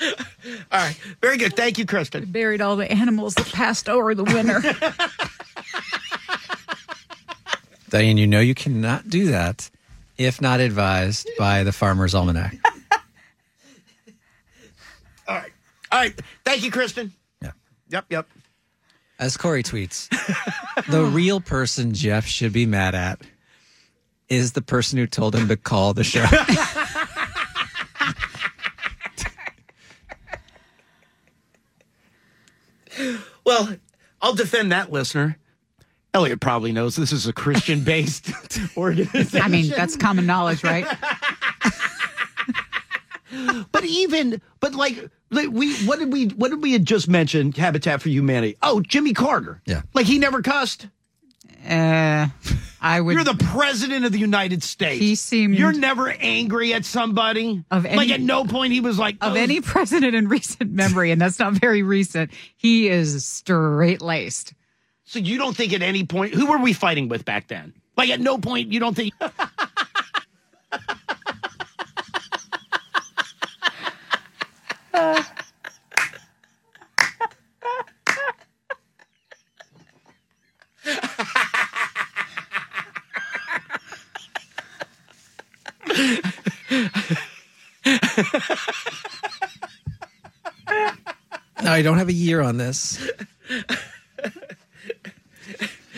All 0.00 0.78
right, 0.78 0.96
very 1.20 1.36
good. 1.36 1.56
Thank 1.56 1.76
you, 1.78 1.84
Kristen. 1.84 2.24
Buried 2.26 2.60
all 2.60 2.76
the 2.76 2.90
animals 2.90 3.34
that 3.34 3.46
passed 3.46 3.88
over 3.88 4.14
the 4.14 4.22
winter. 4.22 4.62
Diane, 7.90 8.16
you 8.16 8.28
know 8.28 8.38
you 8.38 8.54
cannot 8.54 9.08
do 9.08 9.26
that 9.26 9.68
if 10.16 10.40
not 10.40 10.60
advised 10.60 11.28
by 11.38 11.64
the 11.64 11.72
Farmer's 11.72 12.14
Almanac. 12.14 12.56
All 15.26 15.34
right. 15.34 15.52
All 15.90 15.98
right. 15.98 16.14
Thank 16.44 16.62
you, 16.62 16.70
Kristen. 16.70 17.12
Yeah. 17.42 17.50
Yep, 17.88 18.04
yep. 18.10 18.28
As 19.18 19.36
Corey 19.36 19.62
tweets, 19.62 20.08
the 20.88 21.04
real 21.04 21.40
person 21.40 21.92
Jeff 21.92 22.26
should 22.26 22.52
be 22.52 22.66
mad 22.66 22.94
at 22.94 23.20
is 24.28 24.52
the 24.52 24.62
person 24.62 24.98
who 24.98 25.06
told 25.06 25.34
him 25.34 25.48
to 25.48 25.56
call 25.56 25.94
the 25.94 26.04
show. 26.04 26.24
Well, 33.48 33.76
I'll 34.20 34.34
defend 34.34 34.72
that 34.72 34.92
listener. 34.92 35.38
Elliot 36.12 36.38
probably 36.38 36.70
knows 36.72 36.96
this 36.96 37.12
is 37.12 37.26
a 37.26 37.32
Christian 37.32 37.80
based 37.80 38.30
organization. 38.76 39.40
I 39.40 39.48
mean, 39.48 39.70
that's 39.70 39.96
common 39.96 40.26
knowledge, 40.26 40.62
right? 40.62 40.86
but 43.72 43.84
even 43.84 44.40
but 44.60 44.74
like 44.74 45.10
like 45.30 45.48
we 45.50 45.74
what 45.86 45.98
did 45.98 46.12
we 46.12 46.26
what 46.28 46.50
did 46.50 46.62
we 46.62 46.72
had 46.72 46.84
just 46.84 47.08
mentioned 47.08 47.56
Habitat 47.56 48.02
for 48.02 48.08
Humanity? 48.08 48.56
Oh, 48.62 48.80
Jimmy 48.80 49.12
Carter. 49.12 49.60
Yeah. 49.66 49.82
Like 49.94 50.06
he 50.06 50.18
never 50.18 50.42
cussed. 50.42 50.86
Uh, 51.68 52.28
I 52.80 53.00
would. 53.00 53.14
You're 53.14 53.24
the 53.24 53.34
president 53.34 54.04
of 54.04 54.12
the 54.12 54.20
United 54.20 54.62
States. 54.62 55.00
He 55.00 55.16
seemed- 55.16 55.58
You're 55.58 55.72
never 55.72 56.08
angry 56.08 56.72
at 56.72 56.84
somebody. 56.84 57.64
Of 57.70 57.84
like 57.84 58.10
at 58.10 58.20
no 58.20 58.44
point 58.44 58.72
he 58.72 58.80
was 58.80 58.96
like 58.98 59.16
of 59.20 59.32
"Oh, 59.32 59.36
any 59.36 59.60
president 59.60 60.14
in 60.14 60.28
recent 60.28 60.72
memory, 60.72 61.10
and 61.10 61.20
that's 61.20 61.40
not 61.40 61.54
very 61.54 61.82
recent, 61.82 62.30
he 62.56 62.88
is 62.88 63.26
straight 63.26 64.00
laced. 64.00 64.54
So 65.04 65.18
you 65.18 65.36
don't 65.36 65.56
think 65.56 65.72
at 65.72 65.82
any 65.82 66.04
point 66.04 66.34
who 66.34 66.46
were 66.46 66.58
we 66.58 66.72
fighting 66.72 67.08
with 67.08 67.24
back 67.24 67.48
then? 67.48 67.74
Like 67.96 68.10
at 68.10 68.20
no 68.20 68.38
point 68.38 68.70
you 68.72 68.78
don't 68.78 68.94
think 68.94 69.12
no, 74.98 75.14
I 91.64 91.82
don't 91.82 91.98
have 91.98 92.08
a 92.08 92.12
year 92.12 92.40
on 92.40 92.56
this. 92.56 92.98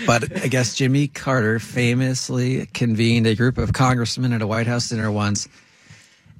But 0.06 0.42
I 0.42 0.48
guess 0.48 0.74
Jimmy 0.74 1.08
Carter 1.08 1.58
famously 1.58 2.66
convened 2.66 3.26
a 3.26 3.34
group 3.34 3.56
of 3.56 3.72
congressmen 3.72 4.32
at 4.32 4.42
a 4.42 4.46
White 4.46 4.66
House 4.66 4.88
dinner 4.90 5.10
once 5.10 5.48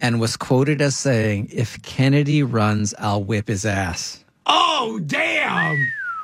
and 0.01 0.21
was 0.21 0.37
quoted 0.37 0.81
as 0.81 0.97
saying, 0.97 1.49
If 1.53 1.81
Kennedy 1.83 2.43
runs, 2.43 2.95
I'll 2.99 3.23
whip 3.23 3.49
his 3.49 3.65
ass. 3.65 4.25
Oh 4.47 5.01
damn. 5.07 5.77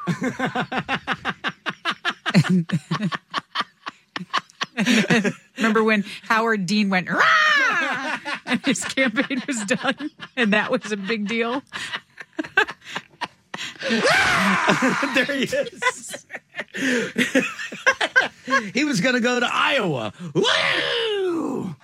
Remember 5.56 5.84
when 5.84 6.04
Howard 6.28 6.66
Dean 6.66 6.90
went, 6.90 7.10
Rah! 7.10 8.18
and 8.46 8.64
his 8.64 8.84
campaign 8.84 9.42
was 9.46 9.64
done, 9.64 10.10
and 10.36 10.52
that 10.52 10.70
was 10.70 10.92
a 10.92 10.96
big 10.96 11.28
deal? 11.28 11.62
there 15.14 15.24
he 15.24 15.44
is. 15.44 16.26
he 18.74 18.84
was 18.84 19.00
going 19.00 19.14
to 19.14 19.20
go 19.20 19.40
to 19.40 19.48
Iowa. 19.50 20.12
Woo! 20.34 21.74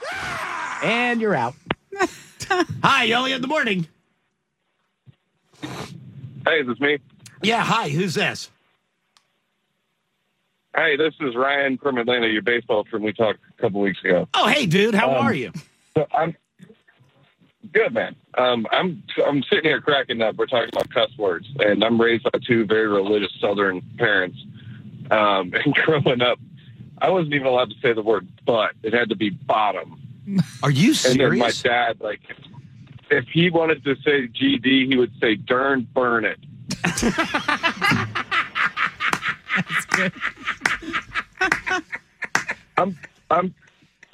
And 0.83 1.21
you're 1.21 1.35
out. 1.35 1.55
hi, 2.83 3.11
Elliot 3.11 3.37
in 3.37 3.43
the 3.43 3.49
morning. 3.49 3.87
Hey, 5.63 6.63
this 6.63 6.63
is 6.63 6.67
this 6.69 6.81
me? 6.81 6.99
Yeah, 7.43 7.63
hi. 7.63 7.89
Who's 7.89 8.15
this? 8.15 8.51
Hey, 10.75 10.97
this 10.97 11.15
is 11.21 11.37
Ryan 11.37 11.77
from 11.79 11.99
Atlanta, 11.99 12.27
your 12.29 12.43
baseball 12.43 12.85
from 12.91 13.03
we 13.03 13.13
talked 13.13 13.41
a 13.59 13.61
couple 13.63 13.81
weeks 13.81 14.01
ago. 14.03 14.27
Oh, 14.35 14.47
hey, 14.49 14.67
dude, 14.67 14.95
how 14.95 15.11
Um, 15.15 15.27
are 15.27 15.35
you? 15.35 15.53
So 15.95 16.07
I'm 16.15 16.35
good, 17.73 17.93
man. 17.93 18.17
Um, 18.39 18.67
I'm 18.73 19.03
I'm 19.27 19.43
sitting 19.45 19.65
here 19.65 19.81
cracking 19.81 20.23
up. 20.23 20.37
We're 20.37 20.47
talking 20.47 20.71
about 20.73 20.89
cuss 20.91 21.11
words, 21.19 21.47
and 21.59 21.85
I'm 21.85 22.01
raised 22.01 22.25
by 22.25 22.39
two 22.47 22.65
very 22.65 22.89
religious 22.89 23.33
Southern 23.41 23.83
parents. 23.99 24.39
Um, 25.11 25.53
and 25.65 25.75
growing 25.75 26.23
up, 26.23 26.39
I 26.99 27.11
wasn't 27.11 27.35
even 27.35 27.47
allowed 27.47 27.71
to 27.71 27.77
say 27.83 27.93
the 27.93 28.03
word 28.03 28.27
"but." 28.47 28.73
It 28.83 28.95
had 28.95 29.11
to 29.11 29.17
be 29.17 29.31
"bottom." 29.31 30.01
Are 30.63 30.71
you 30.71 30.95
serious? 30.95 31.05
And 31.07 31.21
then 31.21 31.39
my 31.39 31.51
dad, 31.51 32.01
like, 32.01 32.21
if 33.11 33.27
he 33.29 33.51
wanted 33.51 33.85
to 33.85 33.95
say 33.97 34.29
GD, 34.29 34.87
he 34.89 34.97
would 34.97 35.13
say 35.21 35.35
"darn 35.37 35.87
burn 35.93 36.25
it." 36.25 36.39
That's 39.57 39.85
good. 39.91 40.13
I'm 42.79 42.99
I'm 43.31 43.55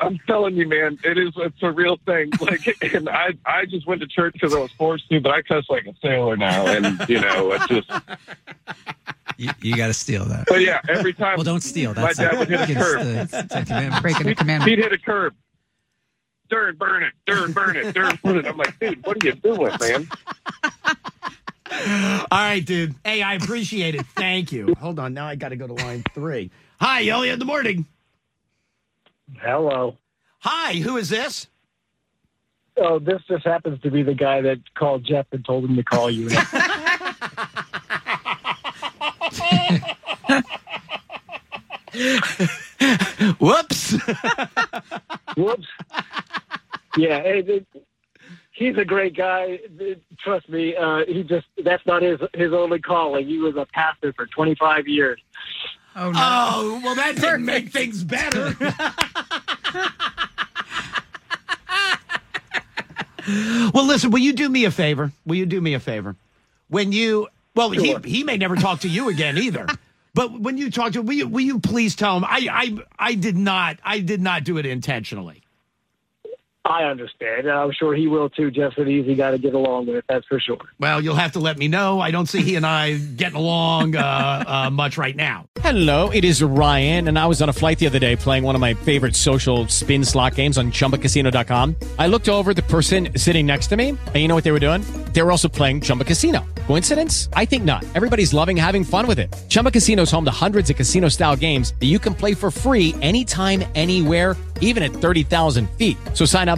I'm 0.01 0.19
telling 0.27 0.57
you, 0.57 0.67
man, 0.69 0.99
it 1.05 1.19
is 1.19 1.33
it's 1.37 1.63
a 1.63 1.71
real 1.71 1.99
thing. 2.07 2.31
Like, 2.41 2.67
and 2.95 3.09
I 3.09 3.35
I 3.47 3.67
just 3.67 3.87
went 3.87 4.01
to 4.01 4.07
church 4.07 4.33
because 4.35 4.55
I 4.55 4.59
was 4.59 4.73
forced 4.73 5.09
to, 5.11 5.21
but 5.21 5.33
I 5.33 5.43
cuss 5.43 5.67
like 5.69 5.87
a 5.87 5.95
sailor 6.03 6.37
now, 6.37 6.67
and 6.67 7.09
you 7.09 7.21
know, 7.21 7.53
it's 7.53 7.67
just. 7.69 7.91
You, 9.37 9.51
you 9.63 9.77
got 9.77 9.87
to 9.87 9.95
steal 9.95 10.25
that. 10.25 10.47
But 10.49 10.63
yeah, 10.63 10.81
every 10.89 11.13
time. 11.13 11.37
Well, 11.37 11.45
don't 11.45 11.63
steal. 11.63 11.95
My 11.95 12.13
That's 12.13 12.19
dad 12.19 12.37
would 12.41 12.49
hit 12.49 12.59
a 12.59 12.65
against 12.65 12.83
curve. 12.83 13.31
the 13.31 13.47
Ten 13.49 13.65
Commandments. 13.67 14.01
Breaking 14.01 14.27
a 14.27 14.29
He'd, 14.31 14.37
commandment. 14.39 14.69
he'd 14.69 14.79
hit 14.81 14.93
a 14.93 14.99
curve. 14.99 15.33
Darn, 16.51 16.77
burn 16.77 17.03
it. 17.03 17.13
Darn, 17.27 17.53
burn 17.53 17.77
it. 17.77 17.95
Darn, 17.95 18.19
burn 18.23 18.39
it. 18.39 18.47
I'm 18.47 18.57
like, 18.57 18.79
dude, 18.79 19.05
what 19.07 19.23
are 19.23 19.27
you 19.27 19.35
doing, 19.35 19.73
man? 19.81 20.09
All 22.31 22.39
right, 22.39 22.65
dude. 22.65 22.95
Hey, 23.05 23.23
I 23.23 23.35
appreciate 23.35 23.95
it. 23.95 24.07
Thank 24.17 24.53
you. 24.53 24.75
Hold 24.81 24.99
on. 24.99 25.13
Now 25.13 25.27
I 25.27 25.35
got 25.35 25.51
to 25.51 25.57
go 25.57 25.67
to 25.67 25.75
line 25.75 26.03
three. 26.15 26.51
Hi, 26.81 27.07
Elliot 27.07 27.35
in 27.35 27.39
the 27.39 27.45
morning. 27.45 27.87
Hello. 29.41 29.97
Hi, 30.41 30.77
who 30.77 30.97
is 30.97 31.11
this? 31.11 31.49
Oh, 32.79 32.99
this 32.99 33.21
just 33.29 33.45
happens 33.45 33.81
to 33.83 33.91
be 33.91 34.03
the 34.03 34.15
guy 34.15 34.41
that 34.41 34.59
called 34.75 35.05
Jeff 35.05 35.27
and 35.33 35.45
told 35.45 35.65
him 35.65 35.77
to 35.77 35.83
call 35.83 36.11
you. 36.11 36.29
Whoops. 43.41 43.95
Whoops. 45.37 45.67
Yeah, 46.97 47.23
hey, 47.23 47.43
th- 47.43 47.67
he's 48.53 48.77
a 48.77 48.85
great 48.85 49.17
guy. 49.17 49.59
Th- 49.79 49.99
Trust 50.19 50.49
me, 50.49 50.75
uh, 50.77 51.05
he 51.07 51.23
just—that's 51.23 51.87
not 51.87 52.03
his 52.03 52.19
his 52.35 52.53
only 52.53 52.81
calling. 52.81 53.27
He 53.27 53.39
was 53.39 53.57
a 53.57 53.67
pastor 53.73 54.13
for 54.13 54.27
25 54.27 54.87
years. 54.89 55.21
Oh 55.97 56.11
no. 56.13 56.19
Oh, 56.21 56.81
well, 56.85 56.95
that 56.95 57.17
didn't 57.17 57.45
make 57.45 57.71
things 57.71 58.05
better. 58.05 58.55
well, 63.75 63.85
listen, 63.87 64.11
will 64.11 64.19
you 64.21 64.33
do 64.33 64.49
me 64.49 64.65
a 64.65 64.71
favor? 64.71 65.13
Will 65.27 65.37
you 65.37 65.47
do 65.47 65.61
me 65.61 65.75
a 65.75 65.81
favor? 65.81 66.17
When 66.69 66.93
you, 66.93 67.29
well, 67.55 67.73
Sure. 67.73 68.01
he, 68.01 68.11
he 68.11 68.25
may 68.25 68.37
never 68.37 68.57
talk 68.57 68.81
to 68.81 68.89
you 68.89 69.09
again 69.09 69.39
either. 69.39 69.67
But 70.19 70.41
when 70.41 70.59
you 70.59 70.69
talk 70.73 70.95
to 70.95 71.01
will 71.01 71.13
you, 71.13 71.29
will 71.29 71.45
you 71.45 71.61
please 71.61 71.95
tell 71.95 72.17
him 72.17 72.25
I, 72.25 72.49
I, 72.51 72.79
I 72.99 73.15
did 73.15 73.37
not, 73.37 73.79
I 73.85 74.01
did 74.01 74.21
not 74.21 74.43
do 74.43 74.59
it 74.59 74.67
intentionally. 74.67 75.45
I 76.69 76.85
understand. 76.85 77.47
and 77.47 77.51
I'm 77.51 77.73
sure 77.73 77.95
he 77.95 78.07
will 78.07 78.29
too. 78.29 78.51
Jeff's 78.51 78.77
an 78.77 78.89
easy 78.89 79.15
guy 79.15 79.31
to 79.31 79.39
get 79.39 79.55
along 79.55 79.87
with. 79.87 80.05
That's 80.09 80.27
for 80.27 80.39
sure. 80.39 80.59
Well, 80.79 81.01
you'll 81.03 81.15
have 81.15 81.33
to 81.33 81.39
let 81.39 81.57
me 81.57 81.67
know. 81.67 81.99
I 81.99 82.11
don't 82.11 82.27
see 82.27 82.43
he 82.43 82.57
and 82.57 82.67
I 82.67 82.99
getting 82.99 83.37
along 83.39 83.97
uh, 83.97 84.45
uh, 84.47 84.71
much 84.71 84.99
right 84.99 85.17
now. 85.17 85.47
Hello, 85.61 86.11
it 86.11 86.25
is 86.25 86.43
Ryan, 86.43 87.09
and 87.09 87.19
I 87.19 87.27
was 87.27 87.41
on 87.41 87.49
a 87.49 87.53
flight 87.53 87.79
the 87.79 87.87
other 87.87 87.99
day 87.99 88.17
playing 88.17 88.45
one 88.45 88.55
of 88.55 88.61
my 88.61 88.75
favorite 88.75 89.17
social 89.17 89.67
spin 89.69 90.05
slot 90.05 90.35
games 90.35 90.59
on 90.59 90.71
chumbacasino.com. 90.71 91.75
I 91.99 92.07
looked 92.07 92.29
over 92.29 92.53
the 92.53 92.63
person 92.63 93.09
sitting 93.17 93.47
next 93.47 93.69
to 93.69 93.77
me, 93.77 93.89
and 93.91 94.17
you 94.17 94.29
know 94.29 94.35
what 94.35 94.45
they 94.45 94.53
were 94.53 94.61
doing? 94.61 94.83
They 95.15 95.23
were 95.23 95.31
also 95.31 95.49
playing 95.49 95.81
Chumba 95.81 96.05
Casino. 96.05 96.45
Coincidence? 96.67 97.29
I 97.33 97.45
think 97.47 97.65
not. 97.65 97.83
Everybody's 97.95 98.35
loving 98.35 98.57
having 98.57 98.85
fun 98.85 99.07
with 99.07 99.19
it. 99.19 99.35
Chumba 99.49 99.71
Casino 99.71 100.03
is 100.03 100.11
home 100.11 100.27
to 100.27 100.31
hundreds 100.31 100.69
of 100.71 100.77
casino 100.77 101.09
style 101.09 101.35
games 101.35 101.73
that 101.81 101.87
you 101.87 101.99
can 101.99 102.15
play 102.15 102.35
for 102.35 102.51
free 102.51 102.95
anytime, 103.01 103.65
anywhere, 103.75 104.37
even 104.61 104.83
at 104.83 104.91
30,000 104.91 105.69
feet. 105.71 105.97
So 106.15 106.25
sign 106.25 106.49
up 106.49 106.58